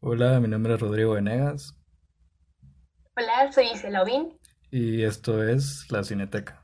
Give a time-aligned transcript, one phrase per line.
[0.00, 1.76] Hola, mi nombre es Rodrigo Venegas
[3.16, 4.38] Hola, soy Isela Obin.
[4.70, 6.57] y esto es La Cineteca.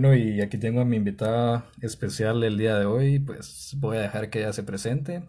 [0.00, 4.00] Bueno, y aquí tengo a mi invitada especial el día de hoy, pues voy a
[4.00, 5.28] dejar que ella se presente.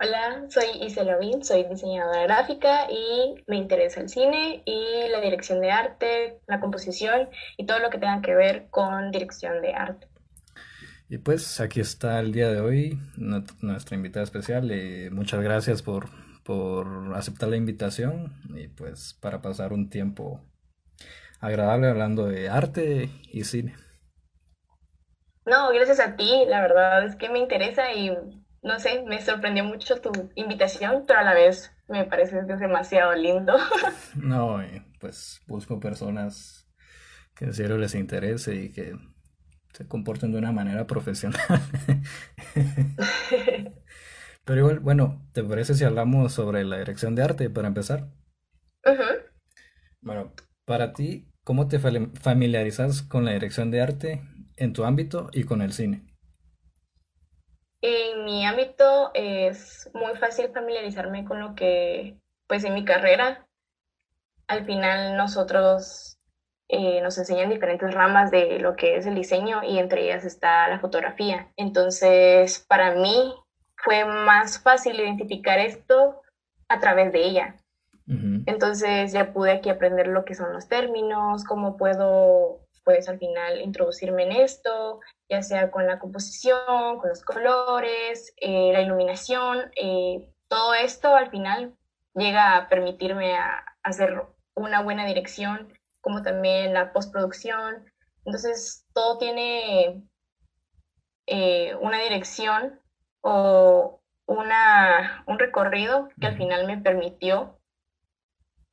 [0.00, 5.60] Hola, soy Isela Obin, soy diseñadora gráfica y me interesa el cine y la dirección
[5.60, 10.06] de arte, la composición y todo lo que tenga que ver con dirección de arte.
[11.08, 14.70] Y pues aquí está el día de hoy nuestra invitada especial.
[14.70, 16.08] y muchas gracias por,
[16.44, 20.40] por aceptar la invitación y pues para pasar un tiempo
[21.40, 23.74] agradable hablando de arte y cine.
[25.46, 28.10] No, gracias a ti, la verdad es que me interesa y
[28.62, 32.60] no sé, me sorprendió mucho tu invitación, pero a la vez me parece que es
[32.60, 33.56] demasiado lindo.
[34.14, 34.60] No,
[35.00, 36.66] pues busco personas
[37.34, 38.96] que en serio les interese y que
[39.72, 41.40] se comporten de una manera profesional.
[44.44, 48.08] Pero igual, bueno, ¿te parece si hablamos sobre la dirección de arte para empezar?
[48.86, 49.04] Ujú.
[50.00, 50.32] Bueno,
[50.64, 54.20] para ti, ¿cómo te familiarizas con la dirección de arte
[54.56, 56.02] en tu ámbito y con el cine?
[57.80, 63.46] En mi ámbito es muy fácil familiarizarme con lo que, pues en mi carrera,
[64.48, 66.18] al final nosotros
[66.68, 70.66] eh, nos enseñan diferentes ramas de lo que es el diseño y entre ellas está
[70.66, 71.52] la fotografía.
[71.56, 73.32] Entonces, para mí
[73.76, 76.22] fue más fácil identificar esto
[76.68, 77.56] a través de ella.
[78.08, 83.60] Entonces ya pude aquí aprender lo que son los términos, cómo puedo, pues al final,
[83.60, 90.30] introducirme en esto, ya sea con la composición, con los colores, eh, la iluminación, eh,
[90.48, 91.76] todo esto al final
[92.14, 94.22] llega a permitirme a hacer
[94.54, 97.92] una buena dirección, como también la postproducción.
[98.24, 100.04] Entonces todo tiene
[101.26, 102.80] eh, una dirección
[103.20, 107.55] o una, un recorrido que al final me permitió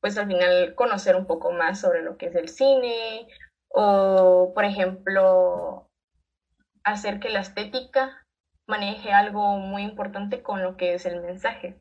[0.04, 3.26] pues al final conocer un poco más sobre lo que es el cine
[3.68, 5.88] o, por ejemplo,
[6.84, 8.22] hacer que la estética
[8.66, 11.80] maneje algo muy importante con lo que es el mensaje.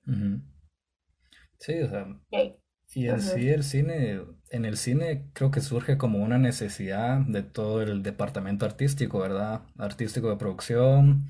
[1.60, 2.60] Sí, o sea, Ok.
[2.94, 7.20] y en Ujú, sí el cine, en el cine creo que surge como una necesidad
[7.22, 9.64] de todo el departamento artístico, ¿verdad?
[9.78, 11.28] Artístico de producción.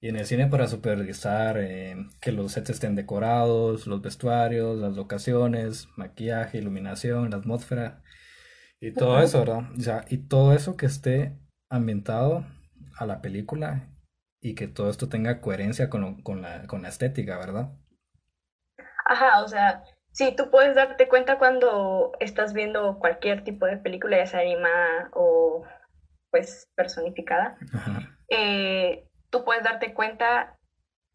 [0.00, 4.94] Y en el cine para supervisar eh, que los sets estén decorados, los vestuarios, las
[4.96, 8.02] locaciones, maquillaje, iluminación, la atmósfera
[8.80, 9.70] y todo eso, ¿verdad?
[9.78, 11.38] O sea, y todo eso que esté
[11.70, 12.46] ambientado
[12.96, 13.90] a la película
[14.40, 17.72] y que todo esto tenga coherencia con, lo- con la, con la estética, ¿verdad?
[19.04, 24.18] Ajá, o sea, sí, tú puedes darte cuenta cuando estás viendo cualquier tipo de película,
[24.18, 25.64] ya sea animada o
[26.30, 28.16] pues personificada, Ajá.
[28.28, 30.56] eh, tú puedes darte cuenta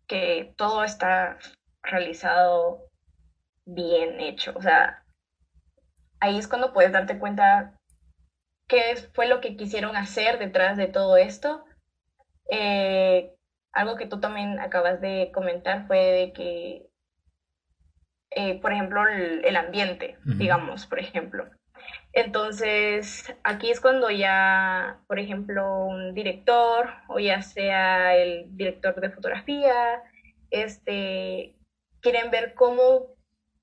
[0.08, 1.38] que todo está
[1.84, 2.90] realizado
[3.66, 4.54] bien hecho.
[4.56, 5.04] O sea,
[6.20, 7.74] ahí es cuando puedes darte cuenta
[8.68, 11.66] qué fue lo que quisieron hacer detrás de todo esto.
[12.50, 13.34] Eh,
[13.74, 16.90] algo que tú también acabas de comentar fue de que,
[18.32, 21.50] eh, por ejemplo, el, el ambiente, digamos, por ejemplo.
[22.14, 29.12] Entonces, aquí es cuando ya, por ejemplo, un director o ya sea el director de
[29.12, 30.04] fotografía,
[30.50, 31.56] este,
[32.02, 33.16] quieren ver cómo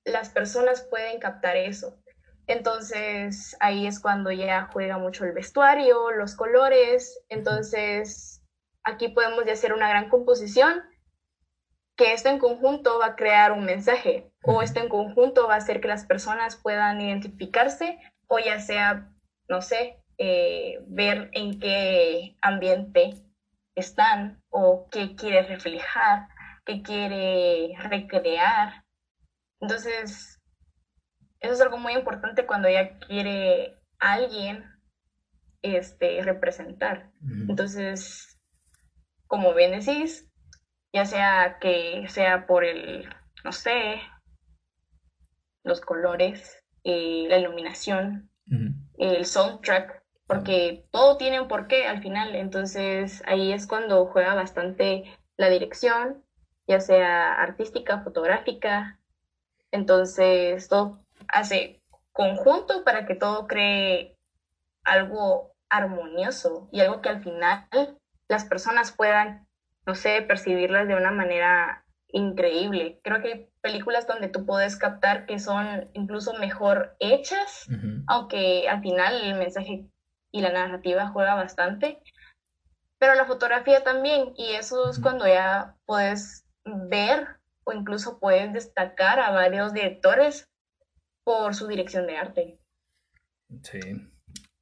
[0.03, 1.99] las personas pueden captar eso.
[2.47, 7.23] Entonces, ahí es cuando ya juega mucho el vestuario, los colores.
[7.29, 8.41] Entonces,
[8.83, 10.81] aquí podemos ya hacer una gran composición
[11.95, 15.57] que esto en conjunto va a crear un mensaje o esto en conjunto va a
[15.57, 19.11] hacer que las personas puedan identificarse o ya sea,
[19.49, 23.15] no sé, eh, ver en qué ambiente
[23.75, 26.27] están o qué quiere reflejar,
[26.65, 28.85] qué quiere recrear.
[29.59, 30.39] Entonces,
[31.39, 34.63] eso es algo muy importante cuando ya quiere alguien
[35.61, 37.11] este, representar.
[37.47, 38.39] Entonces,
[39.27, 40.29] como bien decís,
[40.93, 43.09] ya sea que sea por el,
[43.43, 44.01] no sé,
[45.63, 48.29] los colores, eh, la iluminación,
[48.97, 52.35] el soundtrack, porque todo tiene un porqué al final.
[52.35, 55.03] Entonces ahí es cuando juega bastante
[55.37, 56.23] la dirección,
[56.67, 58.99] ya sea artística, fotográfica.
[59.71, 61.81] Entonces todo hace
[62.11, 64.17] conjunto para que todo cree
[64.83, 67.67] algo armonioso y algo que al final
[68.27, 69.47] las personas puedan,
[69.85, 72.99] no sé, percibirlas de una manera increíble.
[73.03, 77.67] Creo que hay películas donde tú puedes captar que son incluso mejor hechas,
[78.07, 79.85] aunque al final el mensaje
[80.31, 82.01] y la narrativa juega bastante,
[82.99, 87.27] pero la fotografía también, y eso es cuando ya puedes ver
[87.63, 90.49] o incluso puedes destacar a varios directores
[91.23, 92.59] por su dirección de arte.
[93.63, 93.79] Sí.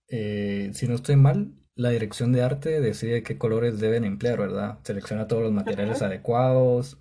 [0.09, 4.79] Eh, si no estoy mal, la dirección de arte decide qué colores deben emplear, ¿verdad?
[4.83, 6.97] Selecciona todos los materiales adecuados,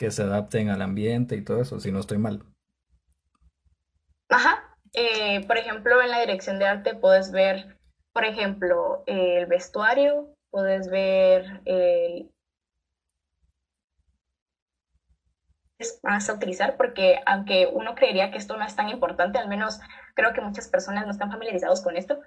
[0.00, 2.42] que se adapten al ambiente y todo eso, si no estoy mal.
[4.30, 4.74] Ajá.
[4.94, 7.78] Eh, por ejemplo, en la dirección de arte puedes ver,
[8.14, 12.30] por ejemplo, el vestuario, puedes ver el...
[16.02, 19.80] vas a utilizar porque aunque uno creería que esto no es tan importante, al menos
[20.14, 22.22] creo que muchas personas no están familiarizados con esto,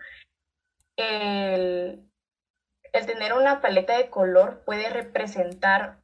[0.96, 2.08] el,
[2.92, 6.03] el tener una paleta de color puede representar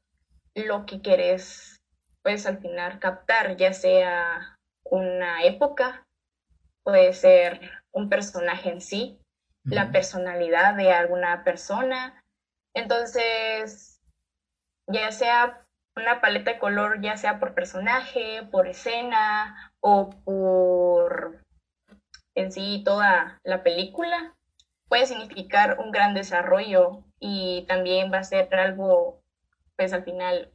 [0.56, 1.81] lo que querés,
[2.24, 6.06] pues al final captar, ya sea una época,
[6.84, 7.60] puede ser
[7.92, 9.19] un personaje en sí,
[9.63, 12.24] la personalidad de alguna persona.
[12.74, 14.01] Entonces,
[14.88, 15.66] ya sea
[15.96, 21.44] una paleta de color, ya sea por personaje, por escena o por
[22.36, 24.36] en sí toda la película,
[24.88, 29.19] puede significar un gran desarrollo y también va a ser algo
[29.80, 30.52] pues al final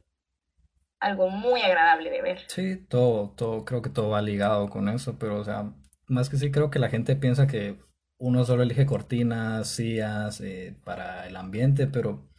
[0.99, 2.39] algo muy agradable de ver.
[2.47, 5.73] Sí, todo, todo, creo que todo va ligado con eso, pero o sea,
[6.05, 7.79] más que sí creo que la gente piensa que
[8.19, 12.29] uno solo elige cortinas, sillas eh, para el ambiente, pero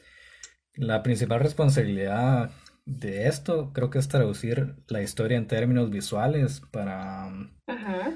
[0.75, 2.53] la principal responsabilidad
[2.85, 7.51] de esto creo que es traducir la historia en términos visuales para,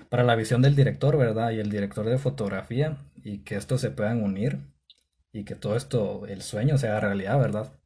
[0.08, 1.50] para la visión del director, ¿verdad?
[1.50, 4.60] Y el director de fotografía, y que estos se puedan unir
[5.32, 7.79] y que todo esto, el sueño sea realidad, ¿verdad?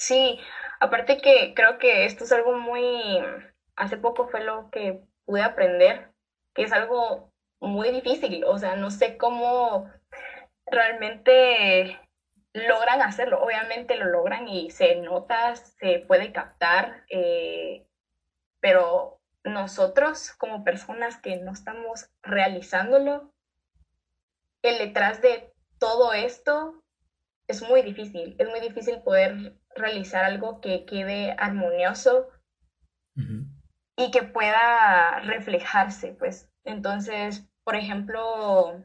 [0.00, 0.40] Sí,
[0.80, 3.20] aparte que creo que esto es algo muy,
[3.76, 6.10] hace poco fue lo que pude aprender,
[6.54, 9.90] que es algo muy difícil, o sea, no sé cómo
[10.64, 12.00] realmente
[12.54, 17.86] logran hacerlo, obviamente lo logran y se nota, se puede captar, eh,
[18.60, 23.34] pero nosotros como personas que no estamos realizándolo,
[24.62, 26.79] el detrás de todo esto
[27.50, 32.28] es muy difícil, es muy difícil poder realizar algo que quede armonioso
[33.96, 36.50] y que pueda reflejarse, pues.
[36.64, 38.82] Entonces, por ejemplo,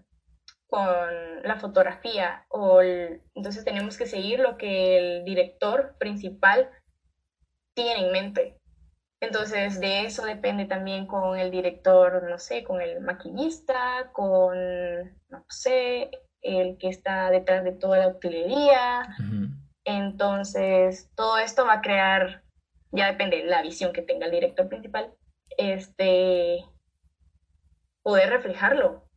[0.68, 6.70] con la fotografía, o entonces tenemos que seguir lo que el director principal
[7.74, 8.60] tiene en mente.
[9.22, 14.58] Entonces, de eso depende también con el director, no sé, con el maquinista, con,
[15.30, 16.12] no sé,
[16.46, 19.08] el que está detrás de toda la utilería.
[19.84, 22.44] Entonces, todo esto va a crear,
[22.92, 25.14] ya depende de la visión que tenga el director principal,
[25.58, 26.64] este,
[28.04, 29.10] poder reflejarlo.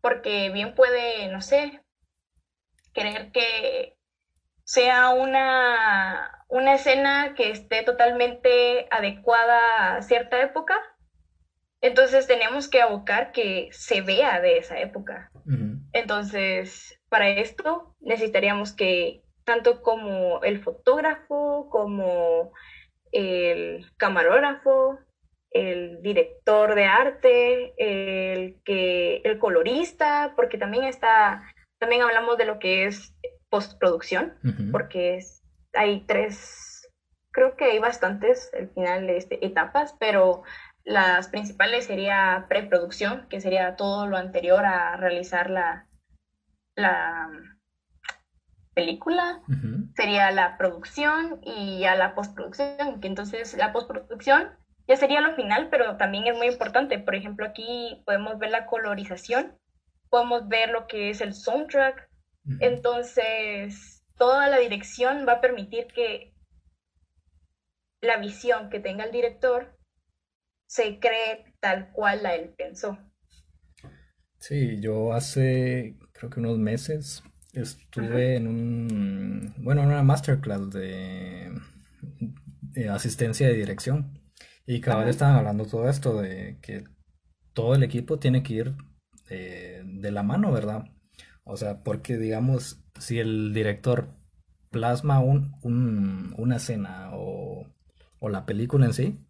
[0.00, 1.82] Porque bien puede, no sé,
[2.92, 3.96] querer que
[4.64, 10.74] sea una, una escena que esté totalmente adecuada a cierta época.
[11.80, 15.30] Entonces tenemos que abocar que se vea de esa época.
[15.92, 22.52] Entonces, para esto necesitaríamos que tanto como el fotógrafo, como
[23.12, 24.98] el camarógrafo,
[25.52, 31.42] el director de arte, el que el colorista, porque también está
[31.78, 33.14] también hablamos de lo que es
[33.48, 34.34] postproducción,
[34.72, 35.42] porque es,
[35.72, 36.90] hay tres,
[37.32, 40.42] creo que hay bastantes al final de este, etapas, pero
[40.86, 45.88] las principales sería preproducción, que sería todo lo anterior a realizar la,
[46.76, 47.28] la
[48.72, 49.42] película,
[49.96, 55.70] sería la producción y ya la postproducción, que entonces la postproducción ya sería lo final,
[55.70, 57.00] pero también es muy importante.
[57.00, 59.58] Por ejemplo, aquí podemos ver la colorización,
[60.08, 62.08] podemos ver lo que es el soundtrack,
[62.60, 66.32] entonces toda la dirección va a permitir que
[68.00, 69.76] la visión que tenga el director
[70.66, 72.98] se cree tal cual la él pensó.
[74.38, 81.52] Sí, yo hace creo que unos meses estuve en un, bueno, en una masterclass de,
[82.90, 84.20] asistencia de dirección
[84.66, 86.84] y cada vez estaban hablando todo esto de que
[87.54, 88.74] todo el equipo tiene que ir
[89.30, 90.84] eh, de la mano, ¿verdad?
[91.44, 94.10] O sea, porque digamos, si el director
[94.70, 97.66] plasma un, una escena o,
[98.18, 99.25] o la película en sí,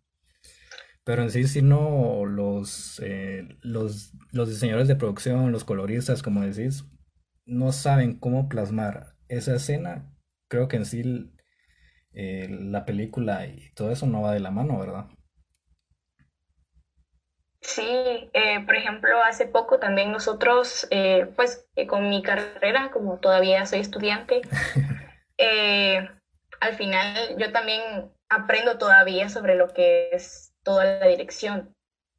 [1.06, 6.42] Pero en sí, si no, los, eh, los, los diseñadores de producción, los coloristas, como
[6.42, 6.84] decís,
[7.44, 10.12] no saben cómo plasmar esa escena,
[10.48, 11.32] creo que en sí
[12.12, 15.06] eh, la película y todo eso no va de la mano, ¿verdad?
[17.60, 17.86] Sí,
[18.32, 23.78] eh, por ejemplo, hace poco también nosotros, eh, pues con mi carrera, como todavía soy
[23.78, 24.40] estudiante,
[26.60, 31.72] al final yo también aprendo todavía sobre lo que es toda la dirección.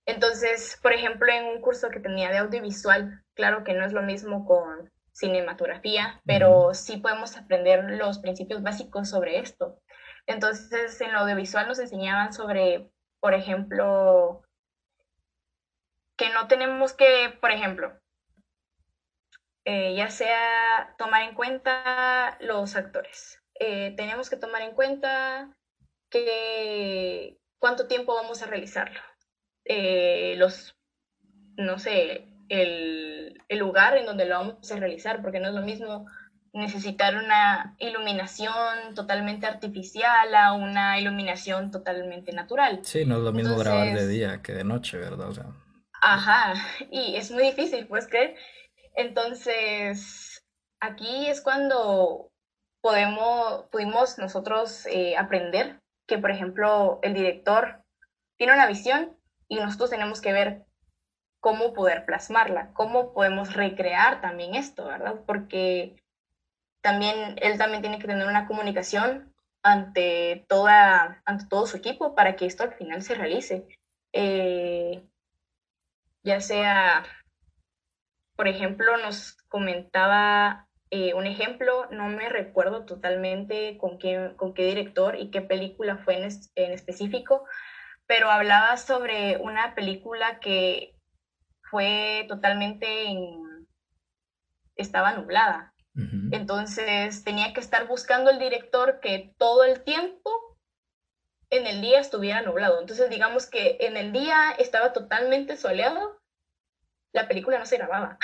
[0.06, 4.02] Entonces, por ejemplo, en un curso que tenía de audiovisual, claro que no es lo
[4.02, 9.82] mismo con cinematografía, pero sí podemos aprender los principios básicos sobre esto.
[10.28, 12.90] Entonces, en lo audiovisual nos enseñaban sobre,
[13.20, 14.42] por ejemplo,
[16.16, 18.00] que no tenemos que, por ejemplo,
[19.66, 23.44] eh, ya sea tomar en cuenta los actores.
[23.60, 25.54] Eh, tenemos que tomar en cuenta
[26.10, 29.00] que cuánto tiempo vamos a realizarlo.
[29.66, 30.76] Eh, los,
[31.58, 35.62] no sé, el, el, lugar en donde lo vamos a realizar, porque no es lo
[35.62, 36.06] mismo
[36.54, 42.80] necesitar una iluminación totalmente artificial a una iluminación totalmente natural.
[42.84, 45.30] Sí, no es lo mismo grabar de día que de noche, ¿verdad?
[45.30, 45.46] O sea...
[46.02, 46.54] Ajá,
[46.92, 48.36] y es muy difícil, pues creer.
[48.96, 50.44] Entonces,
[50.80, 52.32] aquí es cuando
[52.82, 57.84] podemos, pudimos nosotros eh, aprender que, por ejemplo, el director
[58.38, 59.16] tiene una visión
[59.48, 60.66] y nosotros tenemos que ver
[61.40, 65.22] cómo poder plasmarla, cómo podemos recrear también esto, ¿verdad?
[65.26, 66.02] Porque
[66.82, 69.34] también él también tiene que tener una comunicación
[69.64, 73.68] ante, toda, ante todo su equipo para que esto al final se realice.
[74.14, 75.04] Eh,
[76.24, 77.06] ya sea,
[78.36, 84.66] por ejemplo, nos comentaba eh, un ejemplo, no me recuerdo totalmente con qué, con qué
[84.66, 87.46] director y qué película fue en, en específico,
[88.06, 90.96] pero hablaba sobre una película que
[91.70, 93.68] fue totalmente en,
[94.76, 95.74] estaba nublada.
[96.32, 100.30] Entonces tenía que estar buscando el director que todo el tiempo
[101.50, 102.80] en el día estuviera nublado.
[102.80, 106.22] Entonces digamos que en el día estaba totalmente soleado,
[107.14, 108.20] la película no se grababa.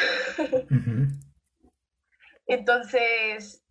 [2.47, 3.63] Entonces,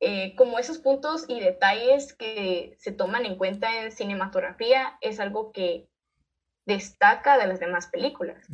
[0.00, 5.52] eh, como esos puntos y detalles que se toman en cuenta en cinematografía es algo
[5.52, 5.88] que
[6.66, 8.46] destaca de las demás películas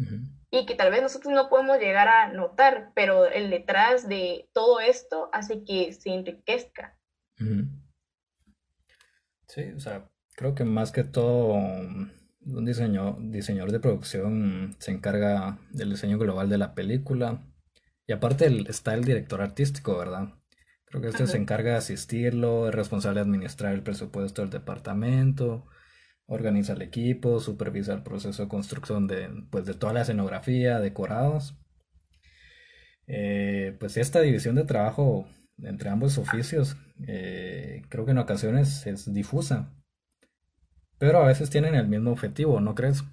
[0.51, 4.81] y que tal vez nosotros no podemos llegar a notar, pero el detrás de todo
[4.81, 6.99] esto hace que se enriquezca.
[9.49, 15.59] Sí, o sea, creo que más que todo un diseño, diseñador de producción se encarga
[15.71, 17.43] del diseño global de la película
[18.07, 20.35] y aparte está el director artístico, ¿verdad?
[20.87, 25.67] Creo que este se encarga de asistirlo, es responsable de administrar el presupuesto del departamento,
[26.27, 31.59] organiza el equipo, supervisa el proceso de construcción de, pues, de toda la escenografía, decorados.
[33.09, 35.29] Eh, pues esta división de trabajo
[35.63, 39.73] entre ambos oficios eh, creo que en ocasiones es difusa,
[40.99, 43.05] pero a veces tienen el mismo objetivo, ¿no crees?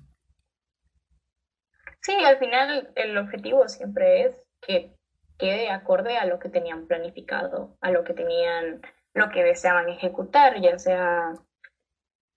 [2.02, 4.36] Sí, al final el objetivo siempre es
[4.66, 4.96] que
[5.38, 8.82] quede acorde a lo que tenían planificado, a lo que tenían,
[9.14, 11.34] lo que deseaban ejecutar, ya sea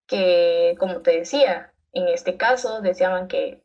[0.06, 3.62] que, como te decía, en este caso deseaban que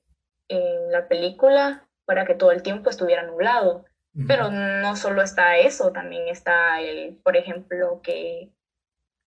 [0.48, 3.86] en la película fuera que todo el tiempo estuviera nublado.
[4.28, 8.52] Pero no solo está eso, también está el, por ejemplo, que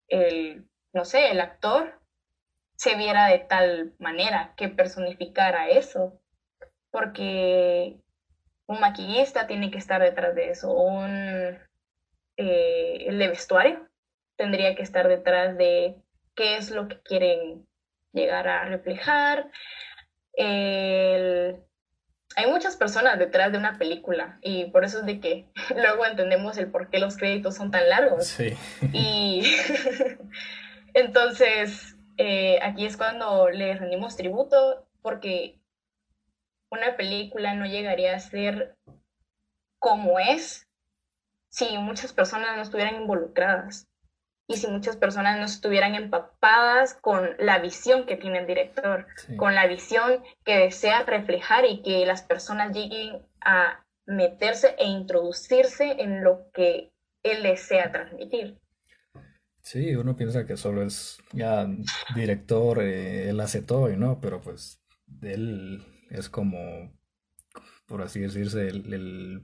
[0.09, 2.01] el, no sé, el actor
[2.75, 6.19] se viera de tal manera que personificara eso.
[6.91, 8.02] Porque
[8.65, 11.59] un maquillista tiene que estar detrás de eso, un
[12.37, 13.87] eh, el de vestuario
[14.35, 15.95] tendría que estar detrás de
[16.35, 17.67] qué es lo que quieren
[18.11, 19.51] llegar a reflejar.
[22.35, 26.57] hay muchas personas detrás de una película y por eso es de que luego entendemos
[26.57, 28.27] el por qué los créditos son tan largos.
[28.27, 28.55] Sí.
[28.91, 29.43] Y
[30.93, 35.59] entonces eh, aquí es cuando le rendimos tributo porque
[36.73, 38.75] una película no llegaría a ser
[39.79, 40.67] como es
[41.49, 43.87] si muchas personas no estuvieran involucradas
[44.47, 49.55] y si muchas personas no estuvieran empapadas con la visión que tiene el director, con
[49.55, 56.23] la visión que desea reflejar y que las personas lleguen a meterse e introducirse en
[56.23, 56.91] lo que
[57.23, 58.59] él desea transmitir.
[59.61, 61.65] Sí, uno piensa que solo es ya
[62.15, 64.81] director, eh, él hace todo y no, pero pues
[65.21, 66.93] él es como,
[67.85, 69.43] por así decirse, el,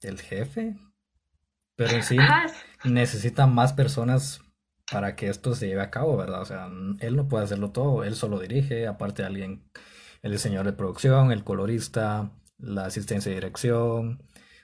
[0.00, 0.76] el jefe,
[1.76, 2.16] pero en sí
[2.84, 4.40] necesita más personas
[4.90, 6.42] para que esto se lleve a cabo, ¿verdad?
[6.42, 6.68] O sea,
[7.00, 9.70] él no puede hacerlo todo, él solo dirige, aparte de alguien,
[10.22, 14.22] el diseñador de producción, el colorista, la asistencia de dirección,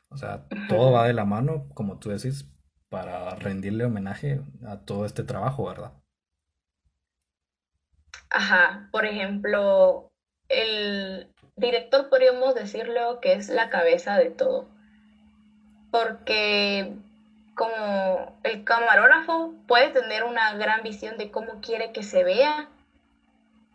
[0.08, 2.46] o sea, todo va de la mano, como tú decís,
[2.88, 5.92] para rendirle homenaje a todo este trabajo, ¿verdad?
[8.30, 10.09] Ajá, por ejemplo,
[10.50, 14.68] el director podríamos decirlo que es la cabeza de todo,
[15.90, 16.92] porque
[17.54, 22.68] como el camarógrafo puede tener una gran visión de cómo quiere que se vea,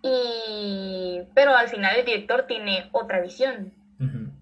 [0.01, 3.74] y, pero al final el director tiene otra visión.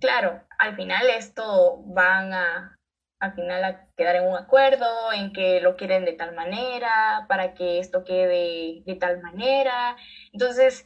[0.02, 2.76] Claro, al final esto van a,
[3.20, 7.54] al final a quedar en un acuerdo, en que lo quieren de tal manera, para
[7.54, 9.96] que esto quede de tal manera.
[10.34, 10.86] Entonces,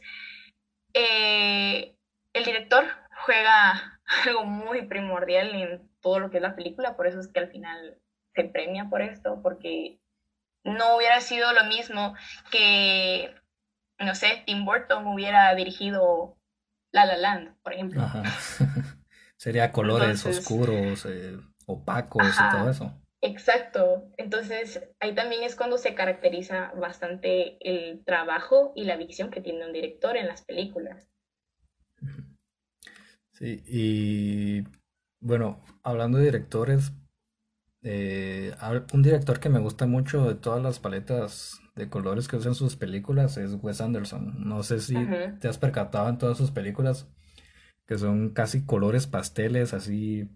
[0.94, 1.96] eh,
[2.32, 2.84] el director
[3.24, 7.40] juega algo muy primordial en todo lo que es la película, por eso es que
[7.40, 7.98] al final
[8.34, 9.98] se premia por esto, porque
[10.64, 12.14] no hubiera sido lo mismo
[12.50, 13.34] que,
[13.98, 16.36] no sé, Tim Burton hubiera dirigido
[16.92, 18.02] La La Land, por ejemplo.
[19.36, 23.00] Sería colores oscuros, eh, opacos y todo eso.
[23.20, 24.10] Exacto.
[24.16, 29.66] Entonces, ahí también es cuando se caracteriza bastante el trabajo y la visión que tiene
[29.66, 31.08] un director en las películas.
[33.32, 34.64] Sí, y
[35.20, 36.92] bueno, hablando de directores,
[37.82, 38.52] eh,
[38.92, 42.54] un director que me gusta mucho de todas las paletas de colores que usa en
[42.54, 44.48] sus películas es Wes Anderson.
[44.48, 44.96] No sé si
[45.40, 47.08] te has percatado en todas sus películas
[47.86, 50.28] que son casi colores pasteles, así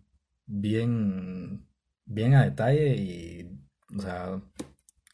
[0.46, 1.66] bien,
[2.04, 3.50] bien a detalle y,
[3.97, 4.40] o sea,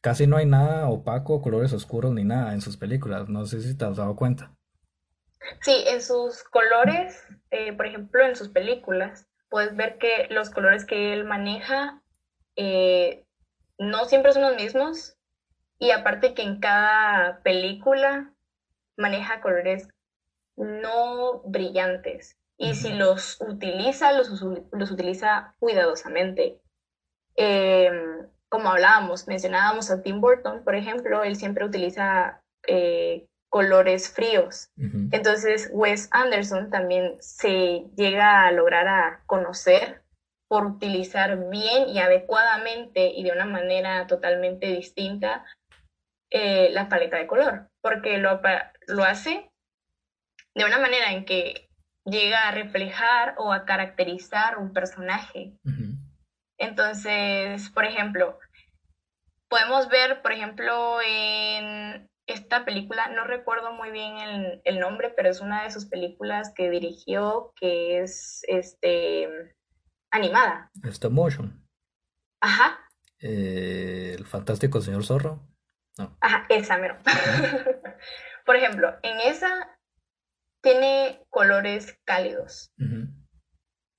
[0.00, 3.28] casi no hay nada opaco, colores oscuros ni nada en sus películas.
[3.28, 4.54] No sé si te has dado cuenta.
[5.60, 10.84] Sí, en sus colores, eh, por ejemplo, en sus películas, puedes ver que los colores
[10.84, 12.02] que él maneja
[12.56, 13.24] eh,
[13.78, 15.16] no siempre son los mismos
[15.78, 18.34] y aparte que en cada película
[18.96, 19.88] maneja colores
[20.56, 22.36] no brillantes.
[22.60, 24.42] Y si los utiliza, los,
[24.72, 26.60] los utiliza cuidadosamente.
[27.40, 34.70] Em, como hablábamos, mencionábamos a Tim Burton, por ejemplo, él siempre utiliza eh, colores fríos.
[35.12, 40.02] Entonces, Wes Anderson también se llega a lograr a conocer
[40.48, 45.44] por utilizar bien y adecuadamente y de una manera totalmente distinta
[46.30, 48.40] eh, la paleta de color, porque lo,
[48.88, 49.48] lo hace
[50.54, 51.68] de una manera en que
[52.04, 55.52] llega a reflejar o a caracterizar un personaje.
[56.58, 58.38] Entonces, por ejemplo,
[59.48, 65.40] podemos ver, por ejemplo, en esta película, no recuerdo muy bien el, nombre, pero es
[65.40, 69.28] una de sus películas que dirigió, que es este
[70.10, 70.70] animada.
[70.84, 71.66] Stop motion.
[72.40, 72.78] Ajá.
[73.20, 75.48] Eh, el fantástico señor zorro.
[76.20, 76.98] Ajá, esa, mero.
[78.44, 79.78] por ejemplo, en esa
[80.62, 82.72] tiene colores cálidos.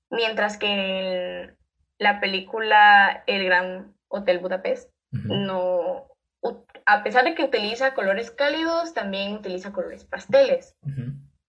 [0.09, 1.58] Mientras que en
[1.99, 6.07] la película El Gran Hotel Budapest no,
[6.85, 10.75] a pesar de que utiliza colores cálidos, también utiliza colores pasteles.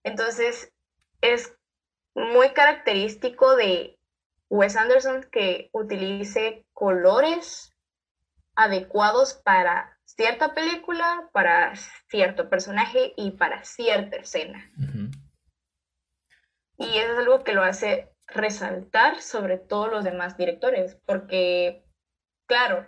[0.02, 0.72] Entonces,
[1.20, 1.54] es
[2.14, 3.98] muy característico de
[4.48, 7.74] Wes Anderson que utilice colores
[8.56, 11.74] adecuados para cierta película, para
[12.08, 14.70] cierto personaje y para cierta escena.
[16.78, 21.84] Y eso es algo que lo hace resaltar sobre todos los demás directores, porque,
[22.46, 22.86] claro,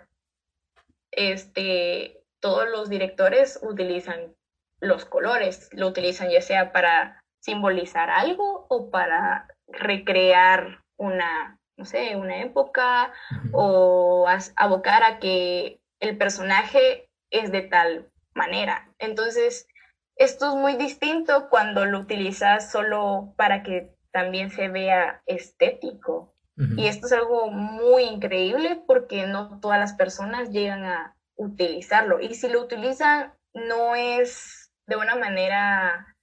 [1.11, 4.35] este, todos los directores utilizan
[4.79, 12.15] los colores, lo utilizan ya sea para simbolizar algo o para recrear una, no sé,
[12.15, 13.13] una época
[13.53, 18.89] o abocar a que el personaje es de tal manera.
[18.99, 19.67] Entonces,
[20.15, 26.33] esto es muy distinto cuando lo utilizas solo para que también se vea estético.
[26.77, 32.21] Y esto es algo muy increíble porque no todas las personas llegan a utilizarlo.
[32.21, 36.15] Y si lo utilizan, no es de una manera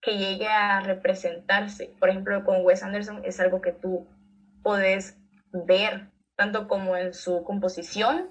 [0.00, 1.94] que llegue a representarse.
[2.00, 4.08] Por ejemplo, con Wes Anderson es algo que tú
[4.62, 5.18] puedes
[5.52, 8.30] ver, tanto como en su composición,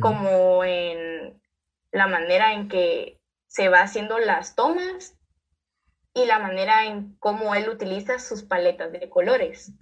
[0.00, 1.38] como en
[1.92, 5.18] la manera en que se va haciendo las tomas
[6.14, 9.72] y la manera en cómo él utiliza sus paletas de colores.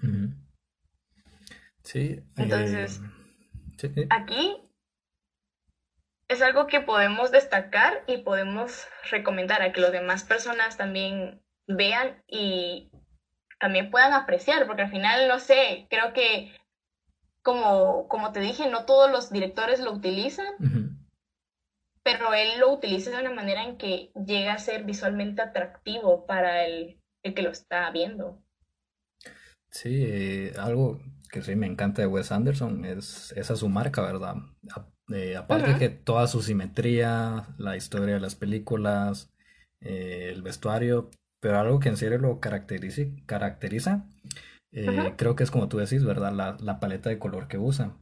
[1.82, 2.20] Sí.
[2.36, 3.00] Entonces,
[4.10, 4.56] aquí
[6.28, 12.22] es algo que podemos destacar y podemos recomendar a que las demás personas también vean
[12.28, 12.90] y
[13.58, 16.54] también puedan apreciar, porque al final, no sé, creo que
[17.42, 20.89] como, como te dije, no todos los directores lo utilizan
[22.10, 26.64] pero él lo utiliza de una manera en que llega a ser visualmente atractivo para
[26.64, 28.42] el, el que lo está viendo.
[29.70, 34.34] Sí, eh, algo que sí me encanta de Wes Anderson es esa su marca, ¿verdad?
[35.12, 39.30] Eh, aparte que toda su simetría, la historia de las películas,
[39.80, 44.06] eh, el vestuario, pero algo que en serio lo caracteriza, caracteriza
[45.16, 46.32] creo que es como tú decís, ¿verdad?
[46.32, 47.96] La, la paleta de color que usa.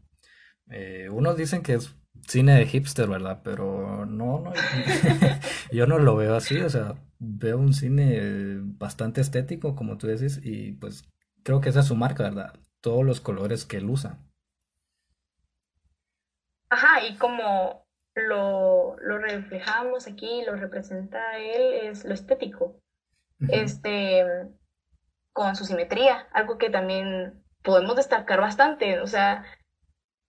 [1.11, 1.95] unos dicen que es
[2.27, 3.41] cine de hipster, ¿verdad?
[3.43, 4.53] Pero no, no,
[5.73, 10.41] yo no lo veo así, o sea, veo un cine bastante estético, como tú decís,
[10.43, 11.05] y pues
[11.43, 12.55] creo que esa es su marca, ¿verdad?
[12.81, 14.19] Todos los colores que él usa.
[16.71, 22.81] Ajá, y como lo, lo reflejamos aquí, lo representa él, es lo estético.
[23.49, 24.25] Este,
[25.33, 29.45] con su simetría, algo que también podemos destacar bastante, o sea,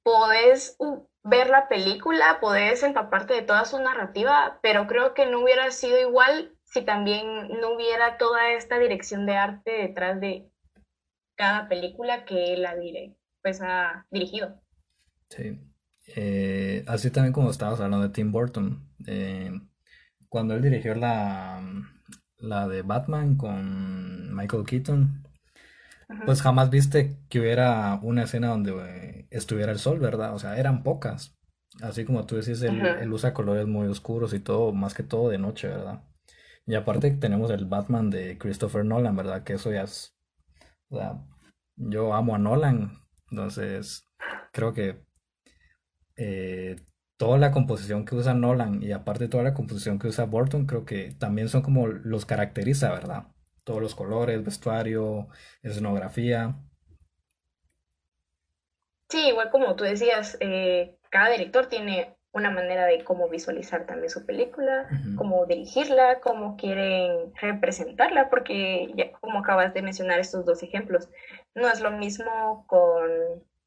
[0.04, 0.78] podés
[1.30, 6.00] ver la película, podés empaparte de toda su narrativa, pero creo que no hubiera sido
[6.00, 10.50] igual si también no hubiera toda esta dirección de arte detrás de
[11.36, 12.76] cada película que él ha,
[13.42, 14.62] pues, ha dirigido.
[15.30, 15.60] Sí.
[16.16, 19.52] Eh, así también como estabas hablando de Tim Burton, eh,
[20.28, 21.62] cuando él dirigió la,
[22.38, 25.29] la de Batman con Michael Keaton,
[26.26, 30.34] pues jamás viste que hubiera una escena donde eh, estuviera el sol, ¿verdad?
[30.34, 31.38] O sea, eran pocas.
[31.82, 35.38] Así como tú decís, él, usa colores muy oscuros y todo, más que todo de
[35.38, 36.04] noche, ¿verdad?
[36.66, 39.44] Y aparte tenemos el Batman de Christopher Nolan, ¿verdad?
[39.44, 40.16] Que eso ya es...
[40.90, 41.24] O sea,
[41.76, 44.04] yo amo a Nolan, entonces
[44.52, 45.06] creo que
[46.16, 46.76] eh,
[47.18, 50.86] toda la composición que usa Nolan y aparte toda la composición que usa Burton, creo
[50.86, 53.28] que también son como los caracteriza, ¿verdad?
[53.70, 55.28] Todos los colores, vestuario,
[55.62, 56.56] escenografía.
[59.10, 64.10] Sí, igual como tú decías, eh, cada director tiene una manera de cómo visualizar también
[64.10, 70.64] su película, cómo dirigirla, cómo quieren representarla, porque ya como acabas de mencionar estos dos
[70.64, 71.08] ejemplos,
[71.54, 73.08] no es lo mismo con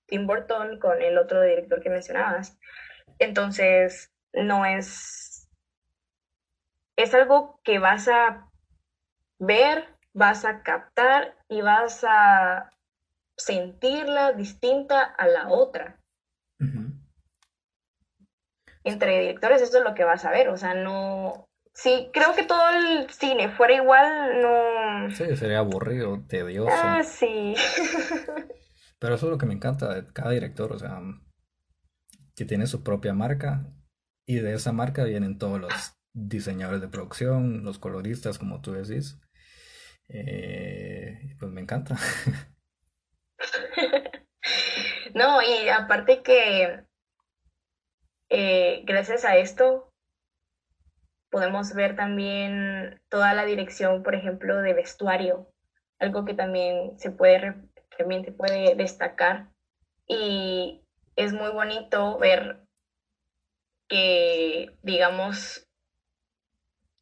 [0.07, 2.59] Tim Burton, con el otro director que mencionabas.
[3.21, 5.49] Entonces, no es...
[6.97, 8.52] Es algo que vas a
[9.45, 12.71] ver, vas a captar y vas a
[13.37, 15.99] sentirla distinta a la otra.
[18.85, 21.47] Entre directores eso es lo que vas a ver, o sea, no...
[21.75, 25.11] Si creo que todo el cine fuera igual, no...
[25.11, 26.71] Sí, sería aburrido, tedioso.
[26.73, 27.55] Ah, sí.
[28.99, 31.01] Pero eso es lo que me encanta de cada director, o sea,
[32.37, 33.65] que tiene su propia marca
[34.27, 39.19] y de esa marca vienen todos los diseñadores de producción, los coloristas, como tú decís.
[40.15, 41.97] Eh, pues me encanta.
[45.15, 46.85] no, y aparte que
[48.29, 49.93] eh, gracias a esto
[51.31, 55.51] podemos ver también toda la dirección, por ejemplo, de vestuario,
[55.99, 57.55] algo que también se puede,
[57.97, 59.49] también se puede destacar.
[60.07, 60.85] Y
[61.17, 62.61] es muy bonito ver
[63.89, 65.67] que, digamos,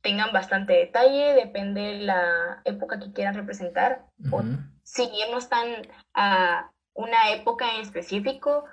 [0.02, 4.06] tengan bastante detalle, depende de la época que quieran representar.
[4.30, 4.42] O
[4.82, 5.66] si bien no están
[6.14, 8.64] a una época en específico,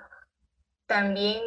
[0.86, 1.42] también,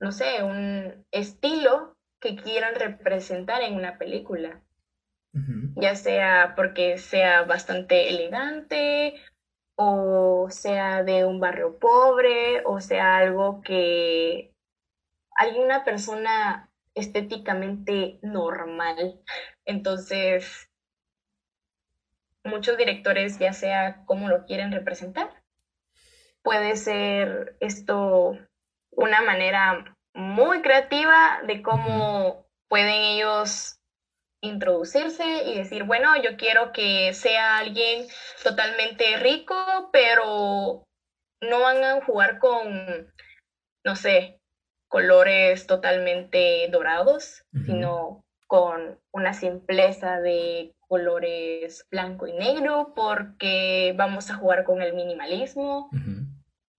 [0.00, 4.62] no sé, un estilo que quieran representar en una película.
[5.76, 9.14] Ya sea porque sea bastante elegante
[9.76, 14.52] o sea de un barrio pobre o sea algo que
[15.36, 16.67] alguna persona
[16.98, 19.20] estéticamente normal.
[19.64, 20.68] Entonces,
[22.44, 25.30] muchos directores, ya sea cómo lo quieren representar,
[26.42, 28.38] puede ser esto
[28.90, 33.78] una manera muy creativa de cómo pueden ellos
[34.40, 38.06] introducirse y decir, bueno, yo quiero que sea alguien
[38.42, 40.86] totalmente rico, pero
[41.40, 43.12] no van a jugar con,
[43.84, 44.37] no sé,
[44.88, 54.34] colores totalmente dorados, sino con una simpleza de colores blanco y negro porque vamos a
[54.34, 55.90] jugar con el minimalismo.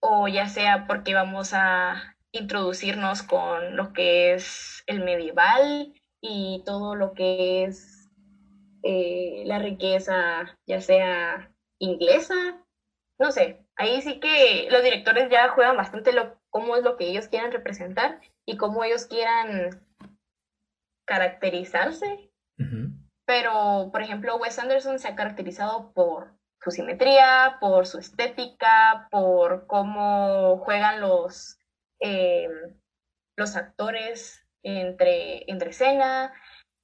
[0.01, 6.95] O ya sea porque vamos a introducirnos con lo que es el medieval y todo
[6.95, 8.09] lo que es
[8.83, 12.63] eh, la riqueza, ya sea inglesa,
[13.19, 17.07] no sé, ahí sí que los directores ya juegan bastante lo, cómo es lo que
[17.07, 19.85] ellos quieran representar y cómo ellos quieran
[21.05, 22.31] caracterizarse.
[23.25, 29.65] Pero, por ejemplo, Wes Anderson se ha caracterizado por su simetría, por su estética, por
[29.67, 31.57] cómo juegan los,
[31.99, 32.51] em,
[33.37, 36.33] los actores entre, entre escena,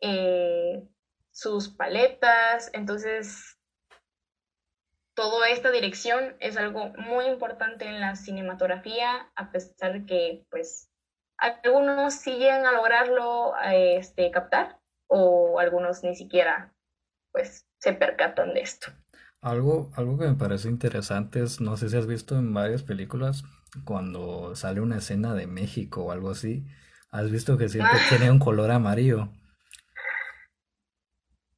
[0.01, 0.87] eh,
[1.31, 3.54] sus paletas, entonces
[5.15, 10.91] toda esta dirección es algo muy importante en la cinematografía, a pesar de que pues
[11.37, 16.73] algunos siguen a lograrlo este, captar o algunos ni siquiera
[17.31, 18.87] pues se percatan de esto.
[19.41, 23.43] Algo, algo que me parece interesante es, no sé si has visto en varias películas,
[23.83, 26.65] cuando sale una escena de México o algo así,
[27.11, 28.05] has visto que siempre ah.
[28.09, 29.29] tiene un color amarillo.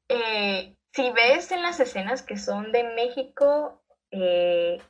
[0.08, 3.80] Eh, si ves en las escenas que son de México,
[4.10, 4.82] eh,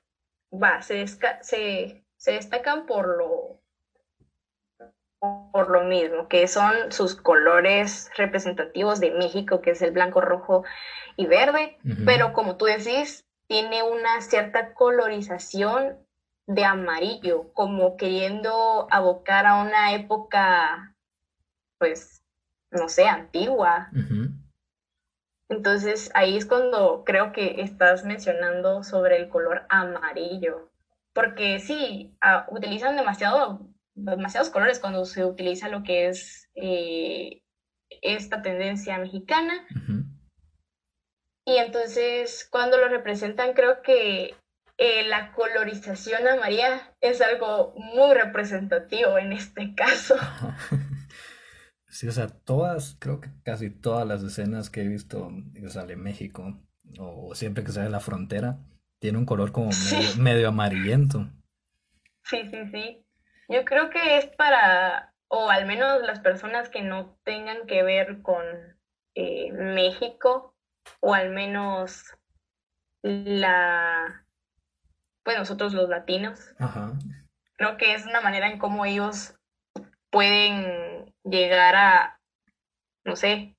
[0.51, 3.61] va, se, se, se destacan por lo,
[5.53, 10.64] por lo mismo, que son sus colores representativos de México, que es el blanco, rojo
[11.16, 15.99] y verde, pero como tú decís, tiene una cierta colorización
[16.47, 20.94] de amarillo, como queriendo abocar a una época,
[21.77, 22.23] pues,
[22.71, 23.90] no sé, antigua.
[25.48, 30.70] Entonces ahí es cuando creo que estás mencionando sobre el color amarillo,
[31.14, 37.42] porque sí, ah, utilizan demasiado demasiados colores cuando se utiliza lo que es eh,
[38.02, 39.66] esta tendencia mexicana.
[41.44, 44.34] Y entonces cuando lo representan creo que
[44.76, 50.16] eh, la colorización amarilla es algo muy representativo en este caso.
[51.98, 55.96] Sí, o sea, todas, creo que casi todas las escenas que he visto que sale
[55.96, 56.56] México
[56.96, 58.61] o siempre que sale la frontera,
[59.00, 59.70] tiene un color como
[60.16, 61.28] medio amarillento.
[62.22, 63.04] Sí, sí, sí.
[63.48, 68.22] Yo creo que es para, o al menos las personas que no tengan que ver
[68.22, 68.44] con
[69.16, 70.54] eh, México,
[71.00, 72.16] o al menos
[73.02, 74.24] la,
[75.24, 76.54] pues nosotros los latinos.
[77.56, 79.34] Creo que es una manera en cómo ellos
[80.11, 80.97] pueden
[81.31, 82.21] llegar a,
[83.05, 83.57] no sé,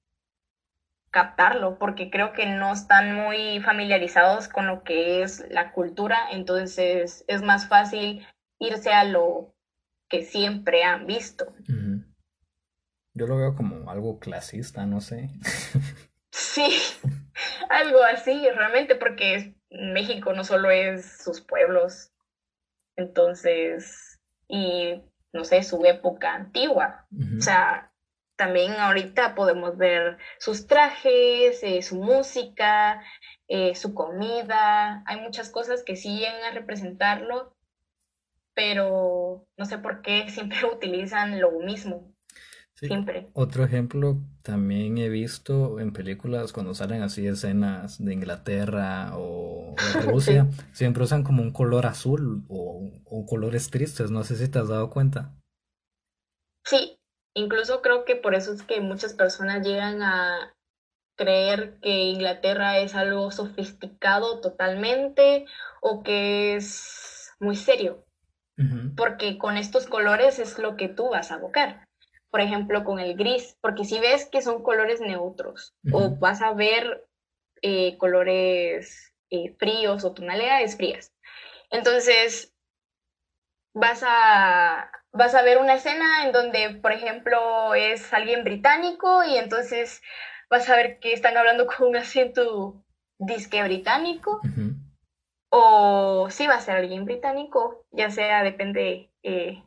[1.12, 7.26] captarlo, porque creo que no están muy familiarizados con lo que es la cultura, entonces
[7.28, 8.26] es más fácil
[8.60, 9.56] irse a lo
[10.08, 11.54] que siempre han visto.
[13.14, 15.30] Yo lo veo como algo clasista, no sé.
[16.32, 16.70] sí,
[17.70, 22.12] algo así, realmente, porque México no solo es sus pueblos,
[22.96, 25.02] entonces, y
[25.34, 27.06] no sé, su época antigua.
[27.38, 27.92] O sea,
[28.36, 33.04] también ahorita podemos ver sus trajes, eh, su música,
[33.48, 35.04] eh, su comida.
[35.06, 37.56] Hay muchas cosas que siguen a representarlo
[38.60, 42.14] pero no sé por qué siempre utilizan lo mismo.
[42.88, 43.30] Siempre.
[43.34, 50.02] Otro ejemplo también he visto en películas cuando salen así escenas de Inglaterra o de
[50.12, 54.60] Rusia, siempre usan como un color azul o, o, colores tristes, no sé si te
[54.60, 55.34] has dado cuenta.
[56.66, 56.98] Sí,
[57.34, 60.54] incluso creo que por eso es que muchas personas llegan a
[61.18, 65.46] creer que Inglaterra es algo sofisticado totalmente
[65.82, 68.06] o que es muy serio
[68.96, 71.86] porque con estos colores es lo que tú vas a abocar.
[72.32, 76.54] Por ejemplo, con el gris, porque si ves que son colores neutros o vas a
[76.54, 77.08] ver
[77.62, 81.12] eh, colores eh, fríos o tonalidades frías.
[81.72, 82.54] Entonces,
[83.74, 89.38] vas a, vas a ver una escena en donde, por ejemplo, es alguien británico y
[89.38, 90.02] entonces
[90.50, 92.84] vas a ver que están hablando con un acento
[93.18, 94.42] disque británico.
[95.52, 99.64] O si va a ser alguien británico, ya sea, depende, eh,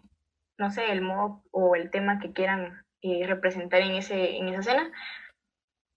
[0.63, 4.61] no sé, el modo o el tema que quieran eh, representar en, ese, en esa
[4.61, 4.93] escena,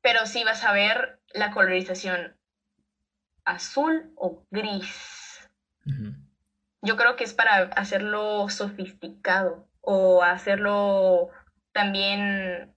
[0.01, 2.36] pero sí vas a ver la colorización
[3.45, 5.47] azul o gris.
[6.82, 11.30] Yo creo que es para hacerlo sofisticado o hacerlo
[11.71, 12.73] también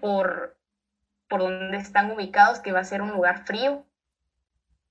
[0.00, 0.56] por,
[1.28, 3.84] por donde están ubicados, que va a ser un lugar frío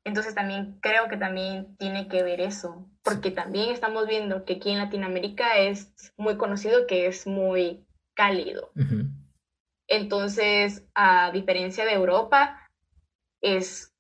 [0.04, 4.72] entonces también creo que también tiene que ver eso, porque también estamos viendo que aquí
[4.72, 8.72] en Latinoamérica es muy conocido que es muy cálido.
[9.88, 12.70] Entonces, a diferencia de Europa,
[13.42, 13.94] es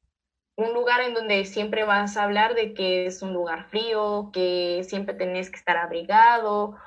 [0.56, 4.84] un lugar en donde siempre vas a hablar de que es un lugar frío, que
[4.88, 6.78] siempre tenés que estar abrigado,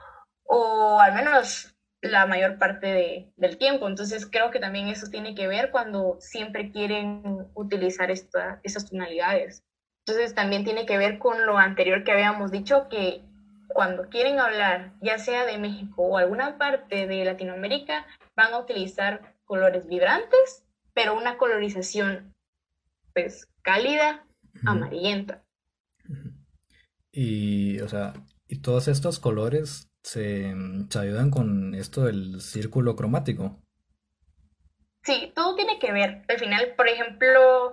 [0.44, 1.73] o al menos
[2.10, 3.88] la mayor parte del tiempo.
[3.88, 7.22] Entonces creo que también eso tiene que ver cuando siempre quieren
[7.54, 9.64] utilizar esta, esas tonalidades.
[10.06, 13.22] Entonces también tiene que ver con lo anterior que habíamos dicho, que
[13.68, 19.34] cuando quieren hablar, ya sea de México o alguna parte de Latinoamérica, van a utilizar
[19.44, 22.34] colores vibrantes, pero una colorización
[23.14, 24.26] pues cálida,
[24.66, 25.42] amarillenta.
[27.10, 28.12] Y, o sea,
[28.46, 30.54] y todos estos colores se,
[30.90, 33.58] se ayudan con esto del círculo cromático.
[35.02, 36.22] Sí, todo tiene que ver.
[36.28, 37.72] Al final, por ejemplo,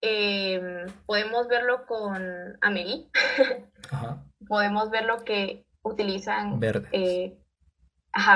[0.00, 3.10] em, podemos verlo con Amelie.
[4.48, 6.88] podemos ver lo que utilizan verdes.
[6.92, 7.38] Eh,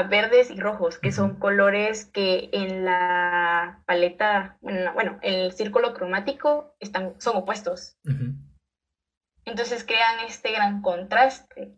[0.08, 6.74] verdes y rojos, que son colores que en la paleta, bueno, en el círculo cromático
[6.80, 7.96] están, son opuestos.
[9.44, 11.76] Entonces crean este gran contraste.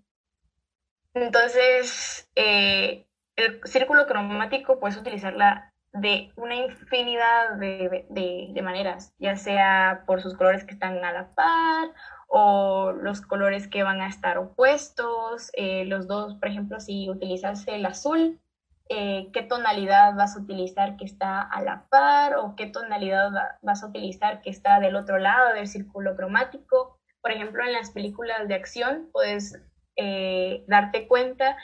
[1.14, 10.20] Entonces, eh, el círculo cromático puedes utilizarla de una infinidad de, maneras, ya sea por
[10.20, 11.88] sus colores que están a la par
[12.28, 17.66] o los colores que van a estar opuestos, eh, los dos, por ejemplo, si utilizas
[17.66, 18.40] el azul,
[18.88, 23.30] eh, qué tonalidad vas a utilizar que está a la par o qué tonalidad
[23.62, 26.98] vas a utilizar que está del otro lado del círculo cromático.
[27.20, 29.60] Por ejemplo, en las películas de acción puedes
[30.02, 31.58] eh, darte cuenta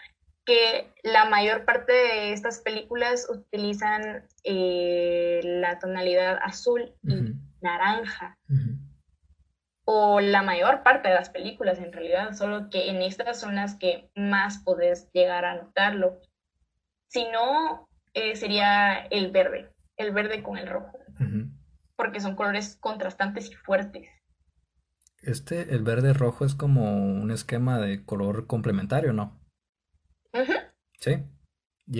[0.44, 8.38] que la mayor parte de estas películas utilizan eh, la tonalidad azul y naranja.
[9.86, 13.76] O la mayor parte de las películas en realidad, solo que en estas son las
[13.76, 16.20] que más podés llegar a notarlo.
[17.08, 20.98] Si no, eh, sería el verde, el verde con el rojo,
[21.96, 24.08] porque son colores contrastantes y fuertes.
[25.22, 29.40] Este, el verde rojo es como un esquema de color complementario, ¿no?
[30.98, 31.24] Sí.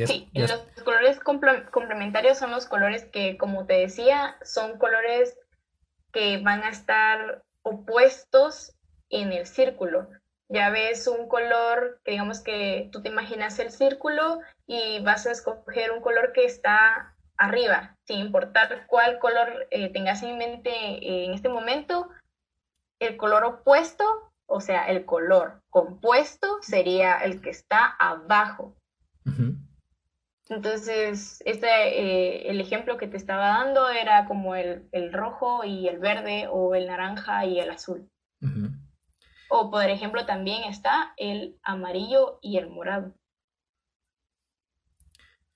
[0.07, 0.53] sí, los
[0.85, 5.39] colores complementarios son los colores que, como te decía, son colores
[6.13, 8.73] que van a estar opuestos
[9.11, 10.09] en el círculo.
[10.49, 15.33] Ya ves un color que digamos que tú te imaginas el círculo y vas a
[15.33, 20.71] escoger un color que está arriba, sin importar cuál color eh, tengas en mente
[21.25, 22.09] en este momento.
[22.99, 28.77] El color opuesto o sea, el color compuesto sería el que está abajo.
[30.49, 35.99] Entonces, este, eh, el ejemplo que te estaba dando era como el, rojo y el
[35.99, 38.09] verde o el naranja y el azul.
[39.49, 43.15] O por ejemplo también está el amarillo y el morado.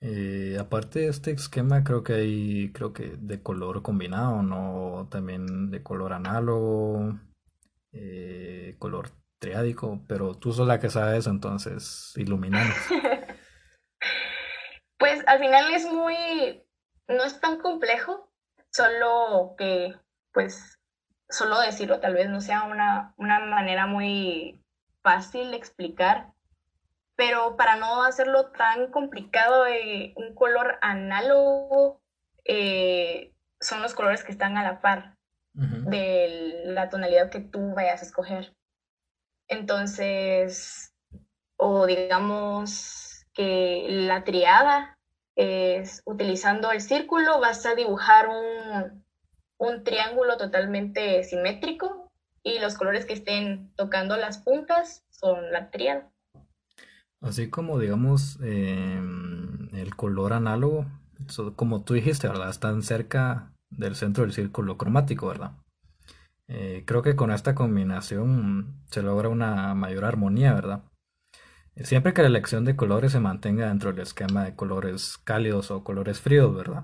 [0.01, 5.07] Eh, aparte de este esquema, creo que hay, creo que de color combinado, ¿no?
[5.09, 7.19] También de color análogo.
[7.93, 12.75] Eh, color triádico, pero tú sos la que sabes, entonces iluminanos.
[14.97, 16.63] pues al final es muy,
[17.07, 18.31] no es tan complejo,
[18.69, 19.95] solo que,
[20.31, 20.79] pues,
[21.27, 24.63] solo decirlo tal vez no sea una, manera muy
[25.01, 26.31] fácil de explicar,
[27.15, 32.01] pero para no hacerlo tan complicado, eh, un color análogo
[32.45, 35.17] eh, son los colores que están a la par
[35.53, 38.55] de la tonalidad que tú vayas a escoger.
[39.47, 40.93] Entonces,
[41.57, 44.97] o digamos que la triada
[45.35, 49.03] es utilizando el círculo, vas a dibujar un,
[49.57, 52.11] un triángulo totalmente simétrico
[52.43, 56.09] y los colores que estén tocando las puntas son la triada.
[57.21, 60.87] Así como digamos em, el color análogo,
[61.55, 62.49] como tú dijiste, ¿verdad?
[62.49, 65.53] Están cerca del centro del círculo cromático, ¿verdad?
[66.47, 70.83] Eh, creo que con esta combinación se logra una mayor armonía, ¿verdad?
[71.77, 75.83] Siempre que la elección de colores se mantenga dentro del esquema de colores cálidos o
[75.85, 76.83] colores fríos, ¿verdad?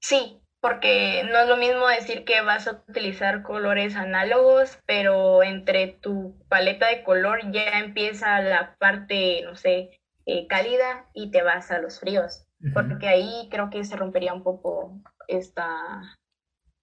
[0.00, 5.86] Sí, porque no es lo mismo decir que vas a utilizar colores análogos, pero entre
[5.86, 11.70] tu paleta de color ya empieza la parte, no sé, eh, cálida y te vas
[11.70, 16.16] a los fríos porque ahí creo que se rompería un poco esta,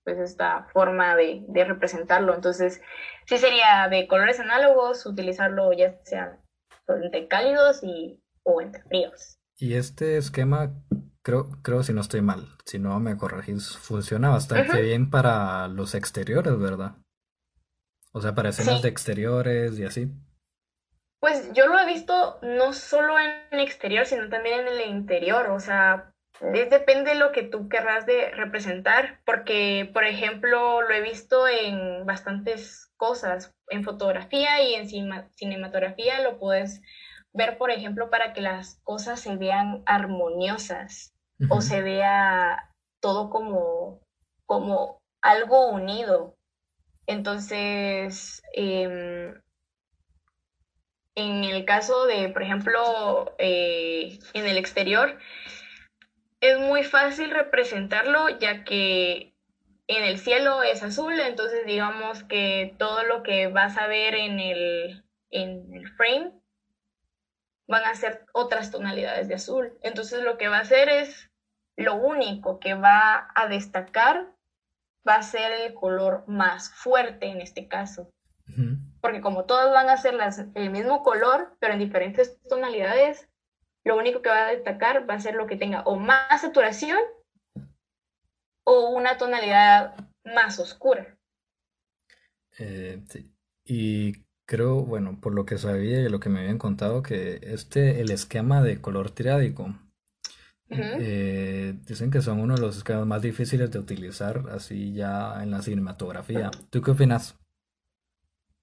[0.04, 2.34] pues esta forma de, representarlo.
[2.34, 2.82] Entonces,
[3.26, 6.40] sí sería de colores análogos, utilizarlo ya sea
[6.88, 9.38] entre cálidos y, o entre fríos.
[9.58, 10.74] Y este esquema,
[11.24, 15.96] creo, creo si no estoy mal, si no me corregís, funciona bastante bien para los
[15.96, 16.98] exteriores, ¿verdad?
[18.12, 20.12] O sea, para escenas de exteriores y así.
[21.26, 25.50] Pues yo lo he visto no solo en el exterior, sino también en el interior.
[25.50, 31.02] O sea, depende de lo que tú querrás de representar, porque, por ejemplo, lo he
[31.02, 34.88] visto en bastantes cosas, en fotografía y en
[35.32, 36.84] cinematografía lo puedes
[37.34, 41.16] ver, por ejemplo, para que las cosas se vean armoniosas
[41.50, 42.70] o se vea
[43.02, 44.00] todo como,
[44.46, 46.36] como algo unido.
[47.08, 49.34] Entonces, eh,
[51.16, 55.18] en el caso de, por ejemplo, eh, en el exterior,
[56.42, 59.34] es muy fácil representarlo ya que
[59.88, 64.40] en el cielo es azul, entonces digamos que todo lo que vas a ver en
[64.40, 66.32] el, en el frame
[67.68, 69.78] van a ser otras tonalidades de azul.
[69.82, 71.30] Entonces lo que va a hacer es,
[71.78, 74.32] lo único que va a destacar
[75.08, 78.10] va a ser el color más fuerte en este caso.
[79.06, 83.30] Porque como todas van a ser las, el mismo color, pero en diferentes tonalidades,
[83.86, 86.98] lo único que va a destacar va a ser lo que tenga o más saturación
[88.66, 91.16] o una tonalidad más oscura.
[92.58, 93.04] Eh,
[93.64, 94.14] Y
[94.48, 98.10] creo, bueno, por lo que sabía y lo que me habían contado, que este, el
[98.12, 99.76] esquema de color triádico,
[100.70, 105.52] eh, dicen que son uno de los esquemas más difíciles de utilizar así ya en
[105.52, 106.52] la cinematografía.
[106.70, 107.38] ¿Tú qué opinas?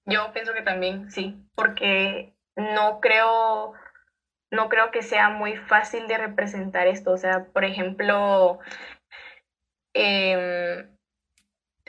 [0.05, 3.73] Yo pienso que también, sí, porque no creo,
[4.51, 7.11] no creo que sea muy fácil de representar esto.
[7.11, 8.59] O sea, por ejemplo,
[9.93, 10.97] em,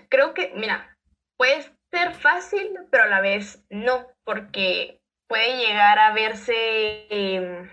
[0.08, 0.96] creo que, mira,
[1.36, 7.68] puede ser fácil, pero a la vez no, porque puede llegar a verse em,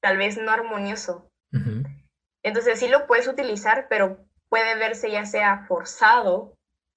[0.00, 1.28] tal vez no armonioso.
[2.42, 6.56] Entonces sí lo puedes utilizar, pero puede verse ya sea forzado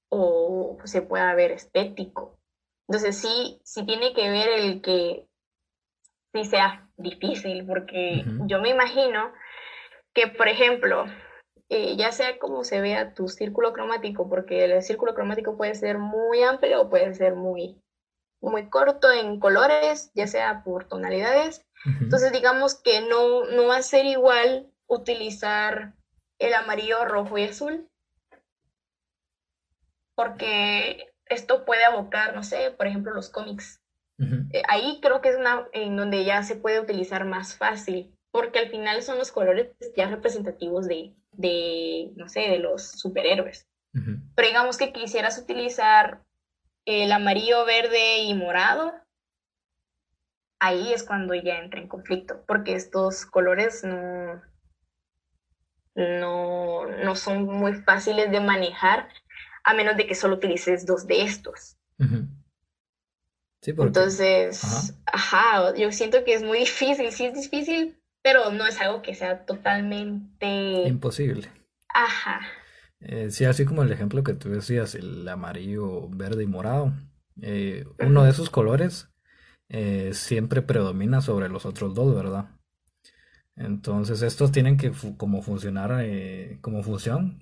[0.09, 2.39] o se pueda ver estético.
[2.88, 5.28] Entonces sí, sí tiene que ver el que
[6.34, 9.34] sí sea difícil, porque yo me imagino
[10.14, 11.06] que, por ejemplo,
[11.70, 15.98] eh, ya sea como se vea tu círculo cromático, porque el círculo cromático puede ser
[15.98, 17.82] muy amplio o puede ser muy,
[18.40, 21.66] muy corto en colores, ya sea por tonalidades.
[22.02, 25.94] Entonces digamos que no, no va a ser igual utilizar
[26.40, 27.90] el amarillo, rojo y azul,
[30.16, 33.82] porque esto puede abocar, no sé, por ejemplo, los cómics.
[34.18, 38.60] Eh, ahí creo que es una en donde ya se puede utilizar más fácil, porque
[38.60, 43.68] al final son los colores ya representativos de, de no sé, de los superhéroes.
[44.36, 46.22] Pero digamos que quisieras utilizar
[46.84, 48.94] el amarillo, verde y morado,
[50.60, 54.42] ahí es cuando ya entra en conflicto, porque estos colores no,
[55.96, 59.08] no, no son muy fáciles de manejar
[59.66, 61.78] a menos de que solo utilices dos de estos.
[63.61, 65.76] Sí, Entonces, ajá.
[65.76, 69.45] yo siento que es muy difícil, sí es difícil, pero no es algo que sea
[69.45, 70.88] totalmente...
[70.88, 71.49] Imposible.
[71.89, 72.41] Ajá.
[72.99, 76.93] Eh, sí, así como el ejemplo que tú decías, el amarillo, verde y morado.
[77.41, 79.09] Eh, uno de esos colores
[79.70, 82.55] eh, siempre predomina sobre los otros dos, ¿verdad?
[83.58, 87.39] Entonces estos tienen que como funcionar eh, como función,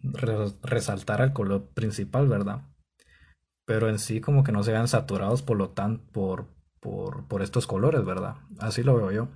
[0.61, 2.61] resaltar el color principal, ¿verdad?
[3.65, 6.45] Pero en sí como que no se vean saturados por lo tan por,
[6.79, 8.35] por, por estos colores, ¿verdad?
[8.59, 9.27] Así lo veo yo.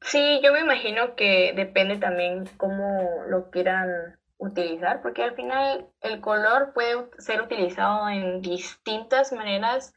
[0.00, 6.20] Sí, yo me imagino que depende también cómo lo quieran utilizar, porque al final el
[6.20, 9.94] color puede ser utilizado en distintas maneras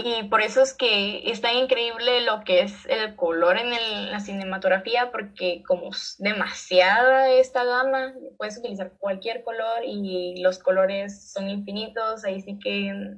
[0.00, 4.20] y por eso es que es tan increíble lo que es el color en la
[4.20, 11.50] cinematografía, porque como es demasiada esta gama, puedes utilizar cualquier color y los colores son
[11.50, 13.16] infinitos, ahí sí que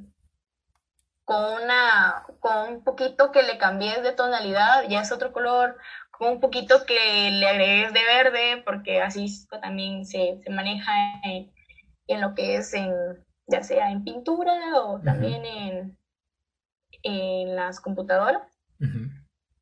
[1.27, 5.77] con, una, con un poquito que le cambies de tonalidad ya es otro color,
[6.11, 9.27] con un poquito que le agregues de verde, porque así
[9.61, 10.93] también se, se maneja
[11.25, 11.53] en,
[12.07, 12.91] en, lo que es en,
[13.49, 16.00] ya sea en pintura o también en
[17.03, 18.43] en las computadoras.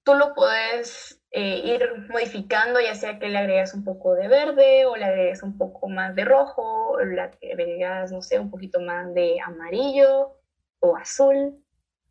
[0.05, 4.87] Tú lo puedes eh, ir modificando, ya sea que le agregas un poco de verde
[4.87, 8.81] o le agregas un poco más de rojo, o le agregas, no sé, un poquito
[8.81, 10.37] más de amarillo
[10.81, 11.63] o azul,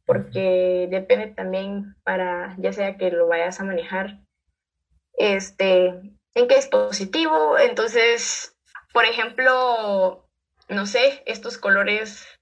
[0.05, 4.20] porque depende también para, ya sea que lo vayas a manejar,
[5.13, 7.57] este, en qué dispositivo.
[7.57, 8.55] Entonces,
[8.93, 10.30] por ejemplo,
[10.70, 12.36] no sé, estos colores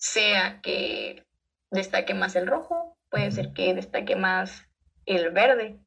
[0.00, 1.24] sea que
[1.70, 4.66] destaque más el rojo, puede ser que destaque más
[5.06, 5.78] el verde.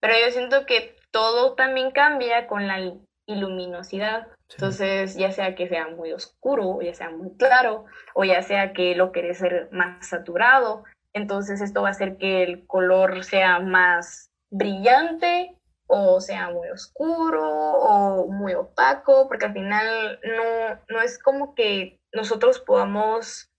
[0.00, 2.78] Pero yo siento que todo también cambia con la
[3.26, 4.28] iluminosidad.
[4.50, 8.94] Entonces, ya sea que sea muy oscuro, ya sea muy claro, o ya sea que
[8.94, 14.30] lo querés ser más saturado, entonces esto va a hacer que el color sea más
[14.50, 15.57] brillante
[15.88, 21.98] o sea muy oscuro o muy opaco, porque al final no, no es como que
[22.12, 23.50] nosotros podamos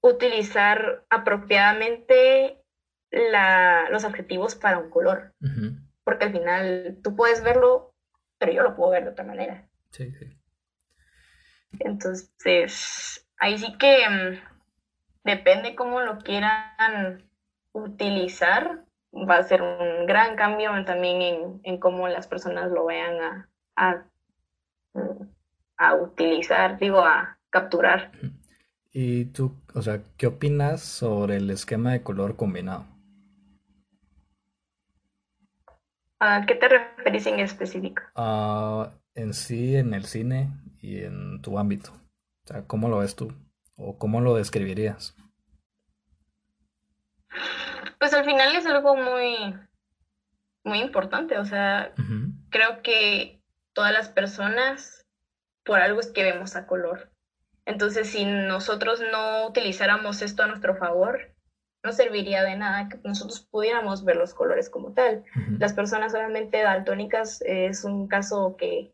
[0.00, 2.62] utilizar apropiadamente
[3.90, 5.34] los adjetivos para un color.
[6.04, 7.94] Porque al final tú puedes verlo,
[8.38, 9.68] pero yo lo puedo ver de otra manera.
[9.90, 10.38] Sí, sí.
[11.80, 14.40] Entonces, ahí sí que mm,
[15.24, 17.28] depende cómo lo quieran
[17.72, 23.48] utilizar, va a ser un gran cambio también en, cómo las personas lo vean a,
[23.76, 24.04] a,
[25.76, 28.12] a utilizar, digo, a capturar.
[28.92, 32.86] ¿Y tú, o sea, qué opinas sobre el esquema de color combinado?
[36.20, 38.02] ¿A qué te referís en específico?
[38.16, 40.50] Ah, en sí, en el cine
[40.80, 41.92] y en tu ámbito.
[42.44, 43.32] O sea, ¿cómo lo ves tú?
[43.76, 45.14] ¿O cómo lo describirías?
[47.98, 49.54] Pues al final es algo muy,
[50.64, 51.38] muy importante.
[51.38, 51.92] O sea,
[52.50, 53.40] creo que
[53.72, 55.06] todas las personas,
[55.64, 57.10] por algo es que vemos a color.
[57.66, 61.34] Entonces, si nosotros no utilizáramos esto a nuestro favor,
[61.84, 65.24] no serviría de nada que nosotros pudiéramos ver los colores como tal.
[65.58, 68.92] Las personas solamente daltónicas es un caso que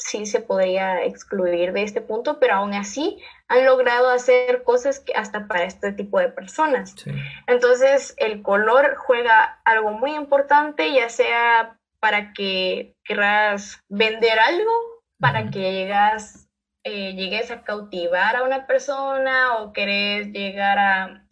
[0.00, 5.12] sí se podría excluir de este punto, pero aún así han logrado hacer cosas que
[5.14, 6.94] hasta para este tipo de personas.
[6.96, 7.10] Sí.
[7.46, 14.72] Entonces, el color juega algo muy importante, ya sea para que querrás vender algo,
[15.18, 16.48] para que llegas,
[16.84, 21.26] eh, llegues a cautivar a una persona o querés llegar a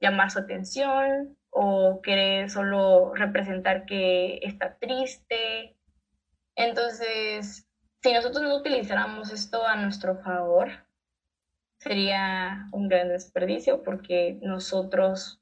[0.00, 5.76] llamar su atención o querés solo representar que está triste.
[6.56, 7.68] Entonces,
[8.02, 10.68] si nosotros no utilizáramos esto a nuestro favor,
[11.78, 15.40] sería un gran desperdicio porque nosotros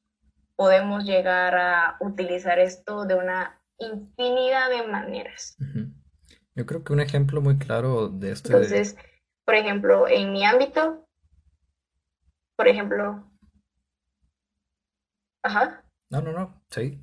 [0.57, 5.57] podemos llegar a utilizar esto de una infinidad de maneras.
[6.55, 8.33] Yo creo que un ejemplo muy claro de de...
[8.33, 8.97] Entonces,
[9.47, 11.09] por ejemplo, en mi ámbito,
[12.57, 13.27] por ejemplo,
[15.43, 17.01] ajá, No, no, no, sí.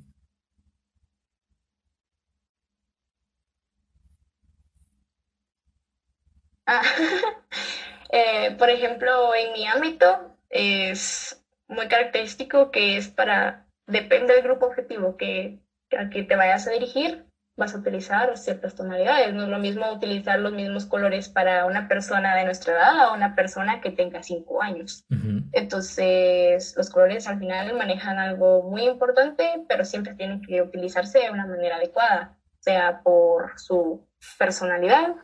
[6.68, 6.82] Ah,
[8.12, 14.66] eh, por ejemplo, en mi ámbito es muy característico que es para, depende del grupo
[14.66, 15.58] objetivo que,
[15.96, 19.34] al que te vayas a dirigir, vas a utilizar ciertas tonalidades.
[19.34, 23.12] No es lo mismo utilizar los mismos colores para una persona de nuestra edad a
[23.12, 25.04] una persona que tenga cinco años.
[25.10, 31.18] Ujú, Entonces, los colores al final manejan algo muy importante, pero siempre tienen que utilizarse
[31.18, 34.06] de una manera adecuada, sea por su
[34.38, 35.16] personalidad,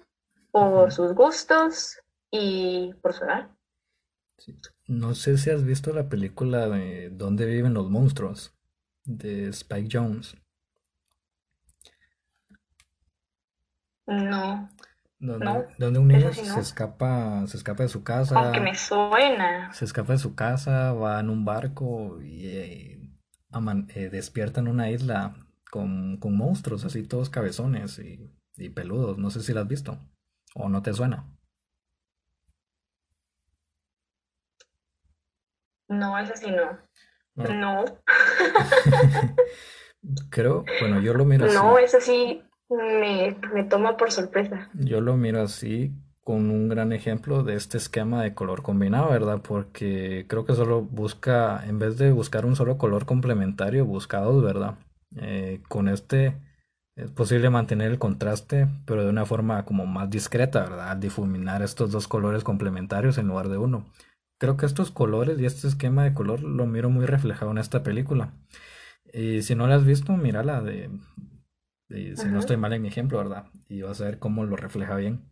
[0.55, 1.99] por sus gustos
[2.31, 3.51] y por su edad.
[4.39, 4.57] sí.
[4.87, 8.55] No sé si has visto la película de ¿Dónde viven los monstruos?
[9.05, 10.37] de Spike Jones.
[14.07, 14.69] No,
[15.19, 18.03] Donde, no, donde un niño se escapa, se escapa de su
[18.35, 19.71] Aunque casa, me suena.
[19.71, 23.11] se escapa de su casa, va en un barco y eh,
[23.53, 25.37] aman- eh, despierta en una isla
[25.71, 29.19] con, con monstruos así todos cabezones y, y peludos.
[29.19, 29.99] No sé si la has visto
[30.55, 31.25] o no te suena.
[35.89, 36.79] No, eso sí no.
[37.37, 37.85] No,
[40.31, 41.85] creo, bueno, yo lo miro no, así.
[41.85, 44.71] eso sí me, me toma por sorpresa.
[44.75, 45.93] Yo lo miro así
[46.23, 49.41] con un gran ejemplo de este esquema de color combinado, ¿verdad?
[49.47, 54.43] Porque creo que solo busca, en vez de buscar un solo color complementario, busca dos,
[54.43, 54.77] ¿verdad?
[55.17, 56.37] Eh, con este
[56.97, 60.91] es posible mantener el contraste, pero de una forma como más discreta, ¿verdad?
[60.91, 63.87] Al difuminar estos dos colores complementarios en lugar de uno.
[64.39, 67.83] Creo que estos colores y este esquema de color lo miro muy reflejado en esta
[67.83, 68.33] película.
[69.13, 70.91] Y si no la has visto, mírala de,
[71.89, 73.47] de- si no estoy mal en mi ejemplo, ¿verdad?
[73.69, 75.31] Y vas a ver cómo lo refleja bien.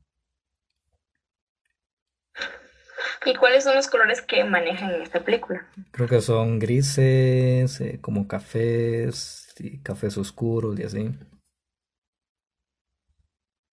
[3.25, 5.67] ¿Y cuáles son los colores que manejan en esta película?
[5.91, 11.11] Creo que son grises, eh, como cafés y cafés oscuros y así.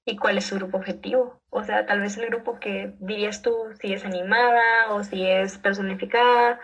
[0.06, 1.42] ¿Y cuál es su grupo objetivo?
[1.50, 5.58] O sea, tal vez el grupo que dirías tú, si es animada o si es
[5.58, 6.60] personificada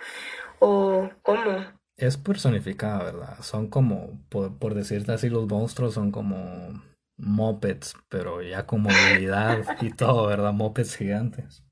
[0.60, 1.66] o cómo.
[1.98, 3.42] Es personificada, ¿verdad?
[3.42, 6.82] Son como, por, por decirte así, los monstruos son como
[7.18, 10.54] mopeds, pero ya con movilidad y todo, ¿verdad?
[10.54, 11.64] Mopeds gigantes.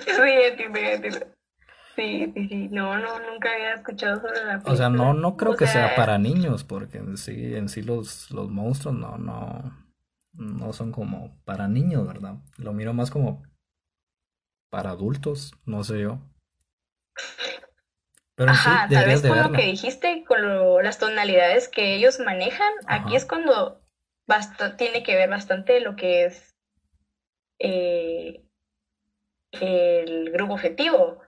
[0.00, 1.26] Sí, entiendo, entiendo.
[1.96, 2.68] Sí, sí, sí.
[2.70, 5.14] No, no, nunca había escuchado sobre la O sea, no, película.
[5.14, 8.50] no creo O que sea sea, para niños, porque en sí, en sí los, los
[8.50, 9.87] monstruos no, no,
[10.32, 12.36] no son como para niños, ¿verdad?
[12.56, 13.42] Lo miro más como
[14.70, 16.20] para adultos, no sé yo.
[18.36, 21.94] Pero sí, ajá, tal vez de con lo que dijiste, con lo- las tonalidades que
[21.94, 23.80] ellos manejan, aquí es cuando
[24.28, 26.54] basta, tiene que ver bastante lo que es
[27.58, 28.44] eh,
[29.52, 31.22] el grupo objetivo.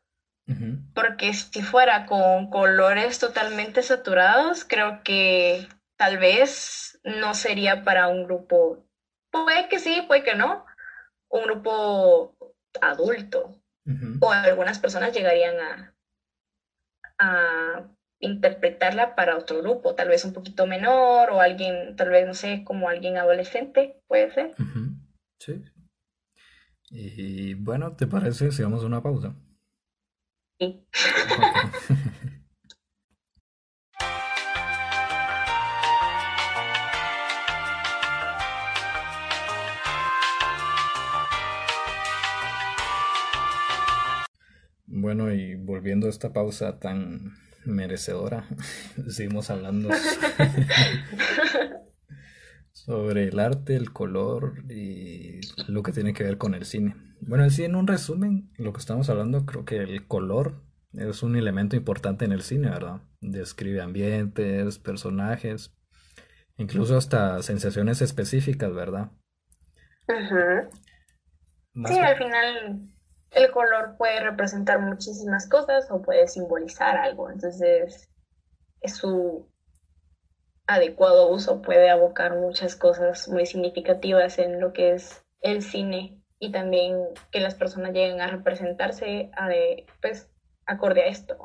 [0.94, 8.24] Porque si fuera con colores totalmente saturados, creo que tal vez no sería para un
[8.24, 8.84] grupo,
[9.30, 10.64] puede que sí, puede que no,
[11.28, 12.36] un grupo
[12.80, 13.56] adulto.
[14.20, 15.94] O algunas personas llegarían a,
[17.18, 17.88] a
[18.20, 22.62] interpretarla para otro grupo, tal vez un poquito menor o alguien, tal vez, no sé,
[22.64, 24.54] como alguien adolescente, puede ser.
[25.40, 25.64] Sí.
[26.90, 29.34] Y bueno, ¿te parece si vamos a una pausa?
[45.12, 47.32] Bueno, y volviendo a esta pausa tan
[47.64, 48.44] merecedora,
[49.08, 49.88] seguimos hablando
[52.72, 56.94] sobre el arte, el color y lo que tiene que ver con el cine.
[57.22, 61.34] Bueno, sí, en un resumen, lo que estamos hablando, creo que el color es un
[61.34, 63.00] elemento importante en el cine, ¿verdad?
[63.20, 65.74] Describe ambientes, personajes,
[66.56, 69.10] incluso hasta sensaciones específicas, ¿verdad?
[71.84, 72.99] Sí, al final
[73.30, 78.08] el color puede representar muchísimas cosas o puede simbolizar algo, entonces
[78.80, 79.46] es su
[80.66, 86.52] adecuado uso puede abocar muchas cosas muy significativas en lo que es el cine y
[86.52, 86.96] también
[87.30, 90.28] que las personas lleguen a representarse a de, pues,
[90.64, 91.36] acorde a esto.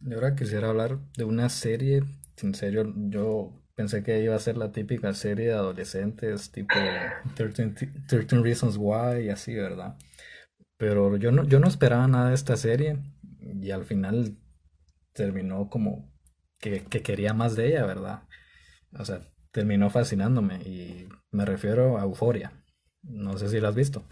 [0.00, 2.04] Y ahora quisiera hablar de una serie,
[2.40, 6.74] en serio, yo pensé que iba a ser la típica serie de adolescentes, tipo
[7.34, 7.74] 13,
[8.06, 9.96] 13 Reasons Why y así, ¿verdad?
[10.78, 12.98] Pero yo no, yo no esperaba nada de esta serie
[13.40, 14.38] y al final
[15.12, 16.10] terminó como
[16.58, 18.22] que, quería más de ella, ¿verdad?
[18.98, 19.20] O sea,
[19.50, 22.52] terminó fascinándome y me refiero a Euforia.
[23.02, 24.04] No sé si la has visto.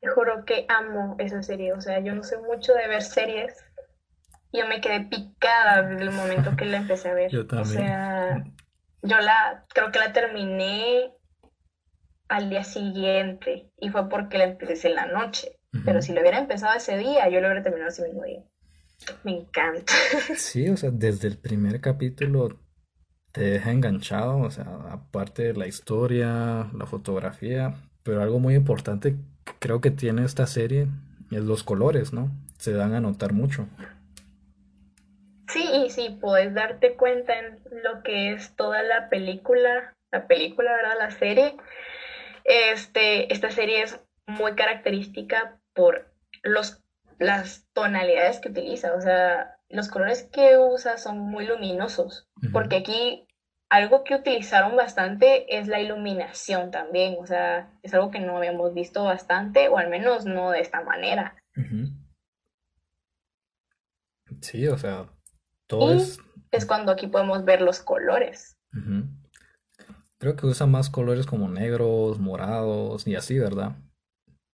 [0.00, 3.64] Te juro que amo esa serie, o sea, yo no sé mucho de ver series.
[4.52, 7.30] Yo me quedé picada desde el momento que la empecé a ver.
[7.32, 7.76] Yo también.
[7.76, 8.44] O sea,
[9.02, 11.12] yo la creo que la terminé
[12.34, 15.58] al día siguiente y fue porque la empecé en la noche.
[15.84, 18.44] Pero si lo hubiera empezado ese día, yo lo hubiera terminado ese mismo día.
[19.24, 19.92] Me encanta.
[20.36, 22.60] Sí, o sea, desde el primer capítulo
[23.32, 27.74] te deja enganchado, o sea, aparte de la historia, la fotografía,
[28.04, 29.16] pero algo muy importante
[29.58, 30.86] creo que tiene esta serie
[31.30, 32.30] es los colores, ¿no?
[32.58, 33.66] Se dan a notar mucho.
[35.48, 40.72] Sí, y sí, puedes darte cuenta en lo que es toda la película, la película,
[40.72, 40.96] ¿verdad?
[40.98, 41.56] La serie.
[42.44, 46.84] Este, esta serie es muy característica por los
[47.18, 53.26] las tonalidades que utiliza, o sea, los colores que usa son muy luminosos, porque aquí
[53.70, 58.74] algo que utilizaron bastante es la iluminación también, o sea, es algo que no habíamos
[58.74, 61.36] visto bastante, o al menos no de esta manera.
[64.40, 65.06] Sí, o sea,
[65.66, 66.18] todo es...
[66.50, 68.56] Es cuando aquí podemos ver los colores.
[70.18, 73.72] Creo que usa más colores como negros, morados y así, ¿verdad?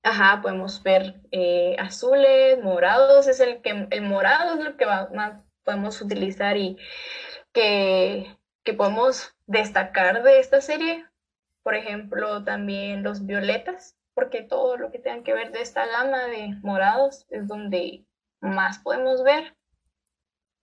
[0.04, 5.42] Ajá, podemos ver eh, azules, morados, es el que el morado es lo que más
[5.64, 6.78] podemos utilizar y
[7.52, 11.06] que, que podemos destacar de esta serie.
[11.64, 16.26] Por ejemplo, también los violetas, porque todo lo que tenga que ver de esta gama
[16.26, 18.06] de morados es donde
[18.40, 19.56] más podemos ver.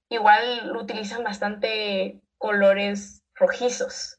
[0.08, 4.16] Igual utilizan bastante colores rojizos,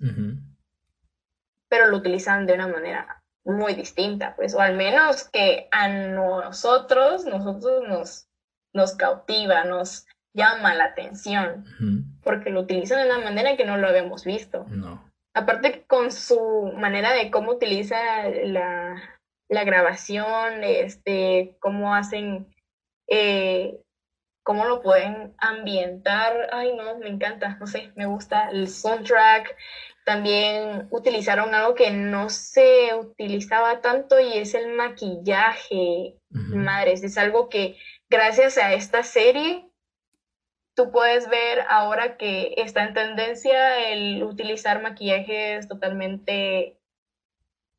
[1.69, 7.25] pero lo utilizan de una manera muy distinta, pues, o al menos que a nosotros,
[7.25, 8.27] nosotros nos,
[8.73, 11.65] nos cautiva, nos llama la atención,
[12.23, 14.65] porque lo utilizan de una manera que no lo habíamos visto.
[14.69, 15.03] No.
[15.33, 17.97] Aparte con su manera de cómo utiliza
[18.43, 19.01] la,
[19.49, 22.53] la grabación, este, cómo hacen,
[23.07, 23.79] eh,
[24.43, 29.55] cómo lo pueden ambientar, ay no, me encanta, no sé, me gusta el soundtrack,
[30.07, 36.15] también utilizaron algo que no se utilizaba tanto y es el maquillaje.
[36.29, 37.75] Madres, es algo que
[38.09, 39.69] gracias a esta serie
[40.75, 46.79] tú puedes ver ahora que está en tendencia el utilizar maquillajes totalmente,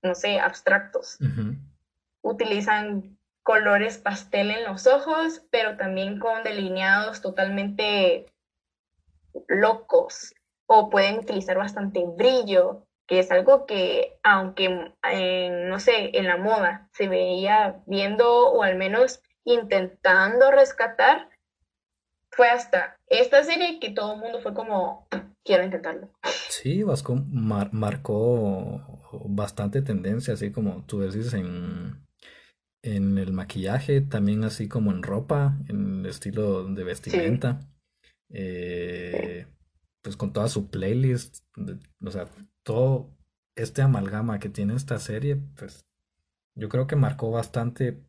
[0.02, 1.16] no sé, abstractos.
[2.20, 8.26] Utilizan colores pastel en los ojos, pero también con delineados totalmente
[9.46, 10.34] locos
[10.68, 16.88] o pueden utilizar bastante brillo, que es algo que, aunque, no sé, en la moda
[16.92, 21.30] se veía viendo o al menos intentando rescatar,
[22.30, 25.08] fue hasta esta serie que todo el mundo fue como,
[25.42, 26.10] quiero intentarlo.
[26.50, 28.82] Sí, Vasco marcó
[29.24, 32.06] bastante tendencia, así como tú decís, en,
[32.82, 37.60] en el maquillaje, también así como en ropa, en el estilo de vestimenta.
[38.30, 39.46] Eh,
[40.02, 41.44] pues con toda su playlist,
[42.04, 42.28] o sea,
[42.62, 43.10] todo
[43.56, 45.84] este amalgama que tiene esta serie, pues
[46.54, 48.02] yo creo que marcó bastante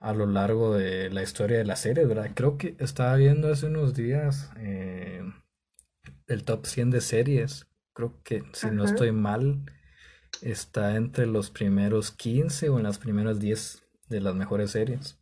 [0.00, 2.30] a lo largo de la historia de la serie, ¿verdad?
[2.34, 5.22] Creo que estaba viendo hace unos días eh,
[6.26, 7.68] el top 100 de series.
[7.92, 9.64] Creo que si no estoy mal,
[10.40, 15.18] está entre los primeros 15 o en las primeras 10 de las mejores series.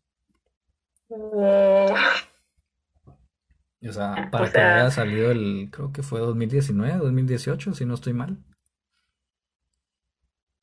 [3.89, 8.13] O sea, para que haya salido el, creo que fue 2019, 2018, si no estoy
[8.13, 8.37] mal.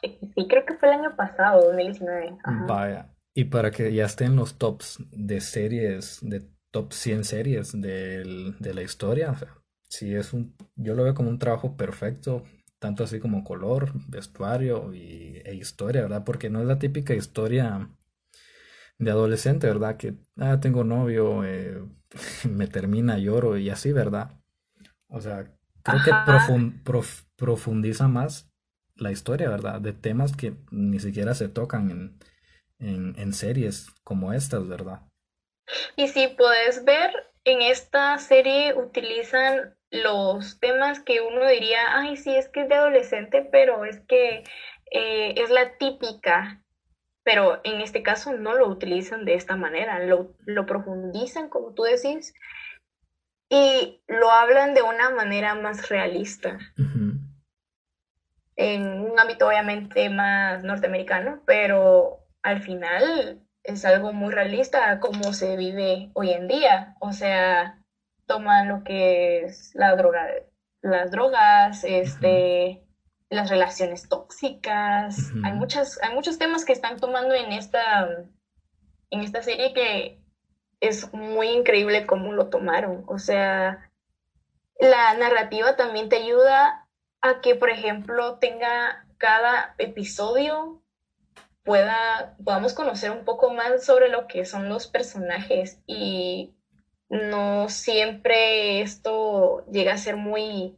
[0.01, 2.37] Sí, creo que fue el año pasado, 2019.
[2.67, 3.09] Vaya.
[3.33, 8.81] Y para que ya estén los tops de series, de top 100 series de la
[8.83, 9.57] historia, o sea,
[9.89, 12.43] sí es un, yo lo veo como un trabajo perfecto,
[12.79, 16.23] tanto así como color, vestuario y, e historia, ¿verdad?
[16.23, 17.89] Porque no es la típica historia
[18.99, 19.97] de adolescente, ¿verdad?
[19.97, 21.83] Que, ah, tengo novio, eh,
[22.49, 24.31] me termina, lloro y así, ¿verdad?
[25.07, 25.45] O sea,
[25.83, 26.11] creo que
[27.35, 28.49] profundiza más
[28.95, 29.79] la historia, ¿verdad?
[29.79, 32.17] De temas que ni siquiera se tocan
[32.79, 35.01] en, en, series como estas, ¿verdad?
[35.95, 37.11] Y si puedes ver,
[37.43, 42.75] en esta serie utilizan los temas que uno diría, ay, sí, es que es de
[42.75, 44.43] adolescente, pero es que
[44.91, 46.63] eh, es la típica
[47.27, 52.33] pero en este caso no lo utilizan de esta manera, lo, profundizan, como tú decís,
[53.49, 56.57] y lo hablan de una manera más realista.
[58.55, 65.57] En un ámbito obviamente más norteamericano, pero al final es algo muy realista como se
[65.57, 66.95] vive hoy en día.
[67.01, 67.77] O sea,
[68.25, 70.29] toman lo que es la droga,
[70.81, 72.86] las drogas, este,
[73.29, 75.31] las relaciones tóxicas.
[75.43, 78.07] Hay, muchas, hay muchos temas que están tomando en esta,
[79.09, 80.21] en esta serie que
[80.79, 83.03] es muy increíble cómo lo tomaron.
[83.07, 83.91] O sea,
[84.79, 86.87] la narrativa también te ayuda
[87.21, 90.81] a que, por ejemplo, tenga cada episodio
[91.63, 96.55] pueda, podamos conocer un poco más sobre lo que son los personajes y
[97.09, 100.77] no siempre esto llega a ser muy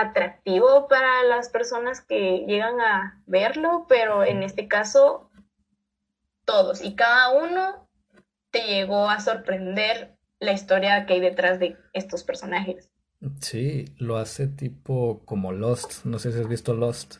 [0.00, 5.30] atractivo para las personas que llegan a verlo, pero en este caso
[6.44, 7.88] todos y cada uno
[8.50, 12.90] te llegó a sorprender la historia que hay detrás de estos personajes.
[13.40, 17.16] Sí, lo hace tipo como Lost, no sé si has visto Lost.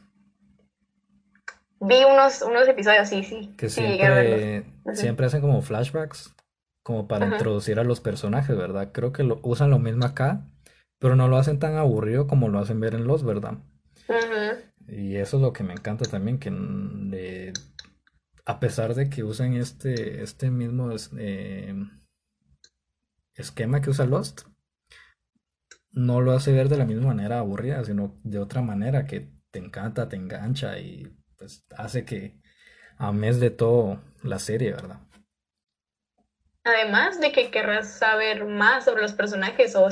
[1.80, 3.52] Vi unos, unos episodios, sí, sí.
[3.56, 4.64] Que siempre,
[4.94, 6.34] siempre hacen como flashbacks,
[6.82, 8.90] como para introducir a los personajes, ¿verdad?
[8.92, 10.46] Creo que lo, usan lo mismo acá,
[10.98, 13.58] pero no lo hacen tan aburrido como lo hacen ver en los, ¿verdad?
[14.86, 17.52] Y eso es lo que me encanta también, que
[18.44, 21.74] a pesar de que usan este, este mismo eh,
[23.34, 24.42] esquema que usa Lost,
[25.90, 29.58] no lo hace ver de la misma manera aburrida, sino de otra manera que te
[29.58, 32.40] encanta, te engancha y pues hace que
[32.96, 35.00] ames de todo la serie, ¿verdad?
[36.64, 39.88] Además de que querrás saber más sobre los personajes o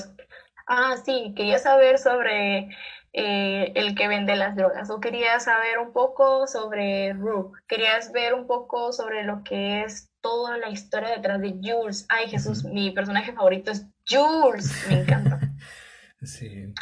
[0.67, 2.69] ah, sí, quería saber sobre
[3.12, 8.35] eh, el que vende las drogas o quería saber un poco sobre Rook, querías ver
[8.35, 12.05] un poco sobre lo que es toda la historia detrás de Jules.
[12.09, 15.41] Ay, Jesús, mi personaje favorito es Jules, me encanta.
[16.23, 16.75] sí,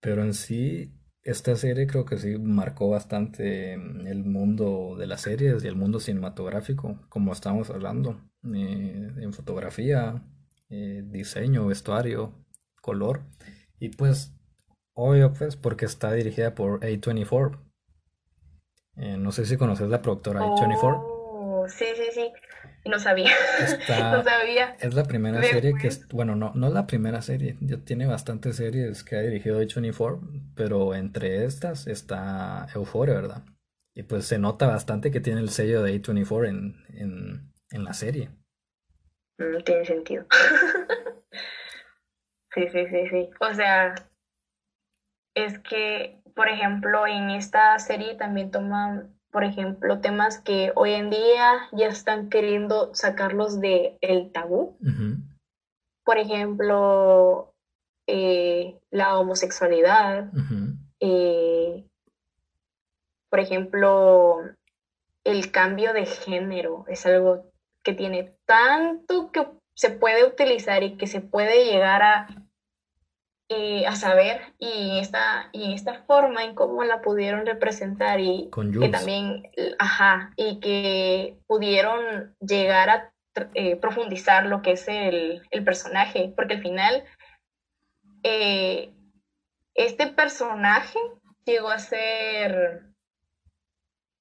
[0.00, 0.92] pero en sí,
[1.22, 6.00] esta serie creo que sí marcó bastante el mundo de las series y el mundo
[6.00, 8.20] cinematográfico, como estamos hablando,
[8.54, 10.22] eh, en fotografía,
[10.70, 12.45] eh, diseño, vestuario,
[12.86, 13.20] color.
[13.78, 14.32] Y pues,
[14.94, 17.58] obvio, pues, porque está dirigida por A24.
[18.96, 21.68] Eh, no sé si conoces la productora A24.
[21.68, 22.32] sí, sí, sí.
[22.86, 23.30] No sabía.
[24.12, 24.76] no sabía.
[24.80, 27.56] Es la primera serie que es, bueno, no, no es la primera serie.
[27.60, 33.42] Ya tiene bastantes series que ha dirigido A24, pero entre estas está Euphoria, ¿verdad?
[33.94, 37.92] Y pues se nota bastante que tiene el sello de A24 en, en, en la
[37.92, 38.30] serie.
[39.38, 40.26] No tiene sentido.
[42.56, 43.30] Sí, sí, sí, sí.
[43.38, 43.94] O sea,
[45.34, 51.10] es que, por ejemplo, en esta serie también toman, por ejemplo, temas que hoy en
[51.10, 54.78] día ya están queriendo sacarlos de el tabú.
[56.02, 57.52] Por ejemplo,
[58.06, 60.30] eh, la homosexualidad.
[61.00, 61.84] Eh,
[63.28, 64.38] por ejemplo,
[65.24, 67.44] el cambio de género es algo
[67.82, 72.45] que tiene tanto que se puede utilizar y que se puede llegar a
[73.48, 79.44] a saber y esta, y esta forma en cómo la pudieron representar y que también,
[79.78, 83.12] ajá, y que pudieron llegar a
[83.54, 87.04] eh, profundizar lo que es el, personaje, porque al final
[88.22, 88.92] eh,
[89.74, 90.98] este personaje
[91.44, 92.86] llegó a ser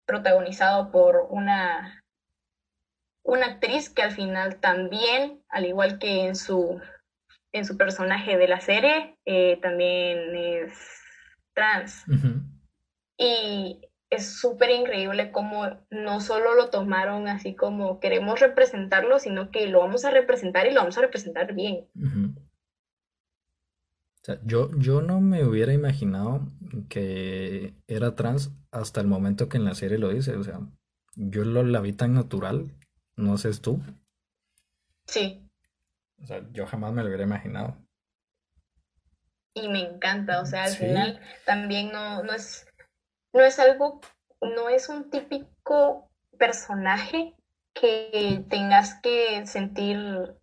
[0.06, 2.04] protagonizado por una,
[3.24, 6.80] una actriz que al final también, al igual que en su
[7.56, 10.74] en su personaje de la serie, eh, también es
[11.54, 12.04] trans.
[13.18, 13.80] Y
[14.10, 19.80] es súper increíble cómo no solo lo tomaron así como queremos representarlo, sino que lo
[19.80, 21.88] vamos a representar y lo vamos a representar bien.
[24.44, 26.42] yo, yo no me hubiera imaginado
[26.90, 30.36] que era trans hasta el momento que en la serie lo dice.
[30.36, 30.60] O sea,
[31.16, 32.70] yo lo la vi tan natural,
[33.16, 33.80] no sé tú.
[35.08, 35.45] Sí.
[36.22, 37.78] O sea, yo jamás me lo hubiera imaginado.
[39.54, 42.68] Y me encanta, o sea, al final también no, no es
[43.36, 44.00] no es algo,
[44.42, 47.36] no es un típico personaje
[47.74, 50.38] que tengas que sentir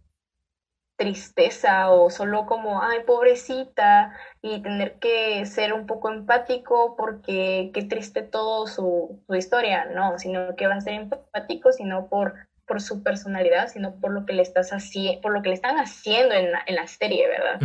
[0.96, 7.82] tristeza o solo como, ay, pobrecita, y tener que ser un poco empático porque qué
[7.84, 12.34] triste todo su, historia, no, sino que va a ser empático, sino por,
[12.66, 15.76] por su personalidad, sino por lo que le estás haciendo, por lo que le están
[15.76, 17.60] haciendo en la, en la serie, ¿verdad?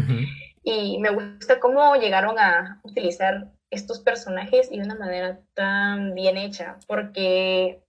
[0.63, 6.37] Y me gusta cómo llegaron a utilizar estos personajes y de una manera tan bien
[6.37, 7.81] hecha, porque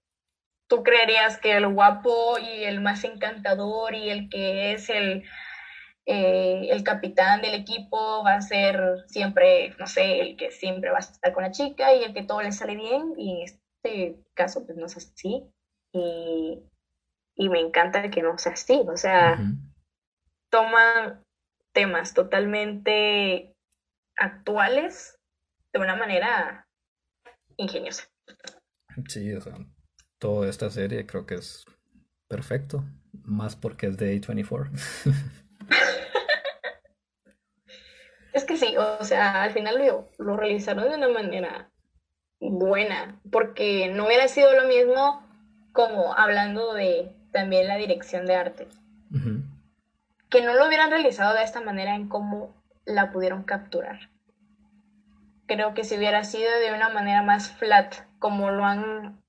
[0.68, 5.24] tú creerías que el guapo y el más encantador y el que es el,
[6.06, 10.98] eh, el capitán del equipo va a ser siempre, no sé, el que siempre va
[10.98, 14.16] a estar con la chica y el que todo le sale bien, y en este
[14.34, 15.44] caso pues no es así,
[15.92, 16.62] y,
[17.38, 19.38] me encanta que no sea así, o sea,
[20.50, 21.22] toman
[21.72, 23.54] temas totalmente
[24.16, 25.20] actuales
[25.72, 26.66] de una manera
[27.56, 28.08] ingeniosa.
[29.06, 29.54] Sí, o sea,
[30.18, 31.64] toda esta serie creo que es
[32.28, 32.82] perfecto,
[33.22, 34.72] más porque es de A24.
[38.32, 41.70] es que sí, o sea, al final lo, lo realizaron de una manera
[42.40, 45.24] buena, porque no hubiera sido lo mismo
[45.72, 48.68] como hablando de también la dirección de arte.
[50.30, 52.54] Que no lo hubieran realizado de esta manera en cómo
[52.84, 54.10] la pudieron capturar.
[55.46, 59.22] Creo que si hubiera sido de una manera más flat, como lo han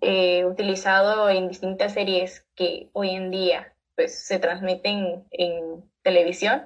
[0.00, 6.62] eh, utilizado en distintas series que hoy en día pues, se transmiten en televisión,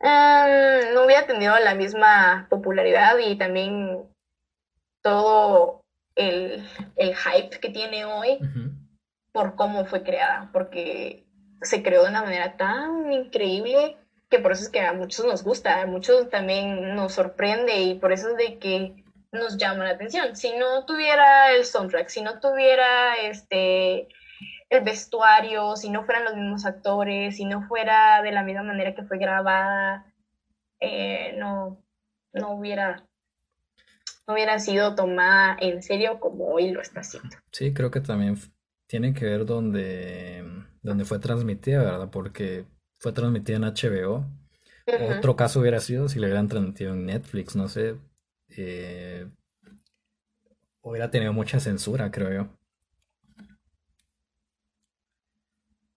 [0.00, 4.04] no hubiera tenido la misma popularidad y también
[5.02, 5.84] todo
[6.14, 6.64] el,
[6.96, 8.38] hype que tiene hoy
[9.32, 11.24] por cómo fue creada, porque
[11.62, 13.96] se creó de una manera tan increíble
[14.28, 17.94] que por eso es que a muchos nos gusta, a muchos también nos sorprende y
[17.94, 20.36] por eso es de que nos llama la atención.
[20.36, 24.08] Si no tuviera el soundtrack, si no tuviera este
[24.70, 28.94] el vestuario, si no fueran los mismos actores, si no fuera de la misma manera
[28.94, 30.04] que fue grabada,
[30.78, 31.82] eh, no,
[32.34, 33.04] no hubiera
[34.26, 37.34] no hubiera sido tomada en serio como hoy lo está haciendo.
[37.50, 38.36] Sí, creo que también
[38.88, 40.44] tiene que ver donde,
[40.82, 42.10] donde fue transmitida, ¿verdad?
[42.10, 42.64] Porque
[42.98, 44.26] fue transmitida en HBO.
[45.16, 47.96] Otro caso hubiera sido si le hubieran transmitido en Netflix, no sé.
[48.56, 49.28] Eh,
[50.80, 52.48] hubiera tenido mucha censura, creo yo.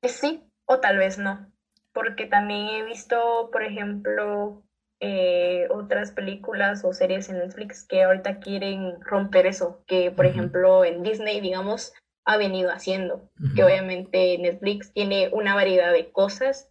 [0.04, 1.50] Sí, o tal vez no.
[1.94, 4.64] Porque también he visto, por ejemplo,
[5.00, 9.82] eh, otras películas o series en Netflix que ahorita quieren romper eso.
[9.88, 11.94] Que, por ejemplo, en Disney, digamos,
[12.26, 13.30] ha venido haciendo.
[13.56, 16.70] Que obviamente Netflix tiene una variedad de cosas.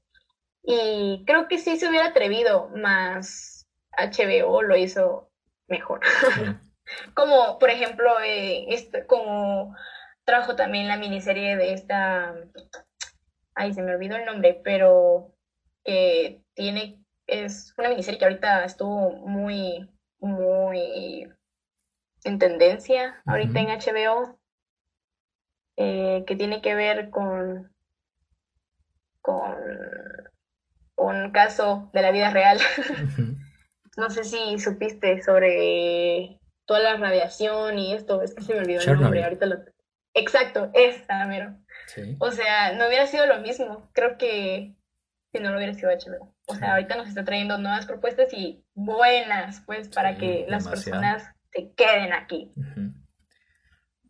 [0.63, 5.31] Y creo que sí se hubiera atrevido, más HBO lo hizo
[5.69, 6.01] mejor.
[7.15, 9.75] como, por ejemplo, eh, este, como
[10.25, 12.35] trajo también la miniserie de esta,
[13.55, 15.35] ay, se me olvidó el nombre, pero
[15.85, 19.89] que tiene, es una miniserie que ahorita estuvo muy,
[20.19, 21.29] muy
[22.25, 24.40] en tendencia, ahorita en HBO,
[25.83, 27.73] eh, que tiene que ver con,
[29.23, 29.57] con
[30.97, 32.59] un caso de la vida real.
[33.97, 38.83] no sé si supiste sobre toda la radiación y esto, es que se me olvidó
[38.83, 39.57] el nombre, ahorita lo...
[40.13, 41.57] Exacto, esta, mero.
[42.19, 44.75] O sea, no hubiera sido lo mismo, creo que
[45.33, 46.35] si no lo hubiera sido HBO.
[46.47, 51.25] O sea, ahorita nos está trayendo nuevas propuestas y buenas, pues, para que las personas
[51.53, 52.53] se queden aquí.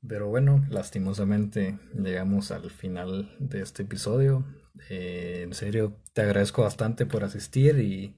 [0.07, 4.45] Pero bueno, lastimosamente llegamos al final de este episodio.
[4.89, 8.17] Eh, en serio, te agradezco bastante por asistir y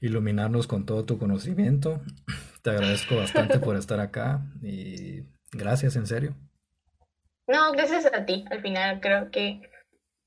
[0.00, 2.00] iluminarnos con todo tu conocimiento.
[2.62, 5.22] Te agradezco bastante por estar acá y
[5.52, 6.34] gracias, en serio.
[7.46, 8.44] No, gracias a ti.
[8.50, 9.62] Al final creo que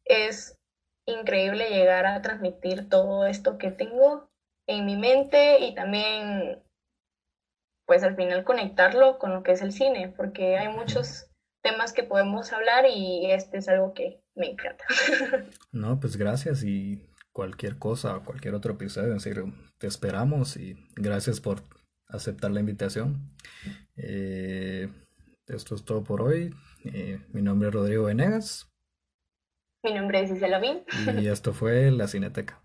[0.06, 0.58] es
[1.06, 4.32] increíble llegar a transmitir todo esto que tengo
[4.68, 6.61] en mi mente y también
[7.92, 11.30] pues al final conectarlo con lo que es el cine, porque hay muchos
[11.62, 14.86] temas que podemos hablar y este es algo que me encanta.
[15.74, 21.42] No, pues gracias y cualquier cosa, cualquier otro episodio, en serio, te esperamos y gracias
[21.42, 21.64] por
[22.08, 23.36] aceptar la invitación.
[23.98, 24.88] Eh,
[25.48, 26.56] esto es todo por hoy.
[26.86, 28.72] Eh, mi nombre es Rodrigo Venegas.
[29.84, 30.62] Mi nombre es Isela
[31.22, 32.61] Y esto fue La Cineteca.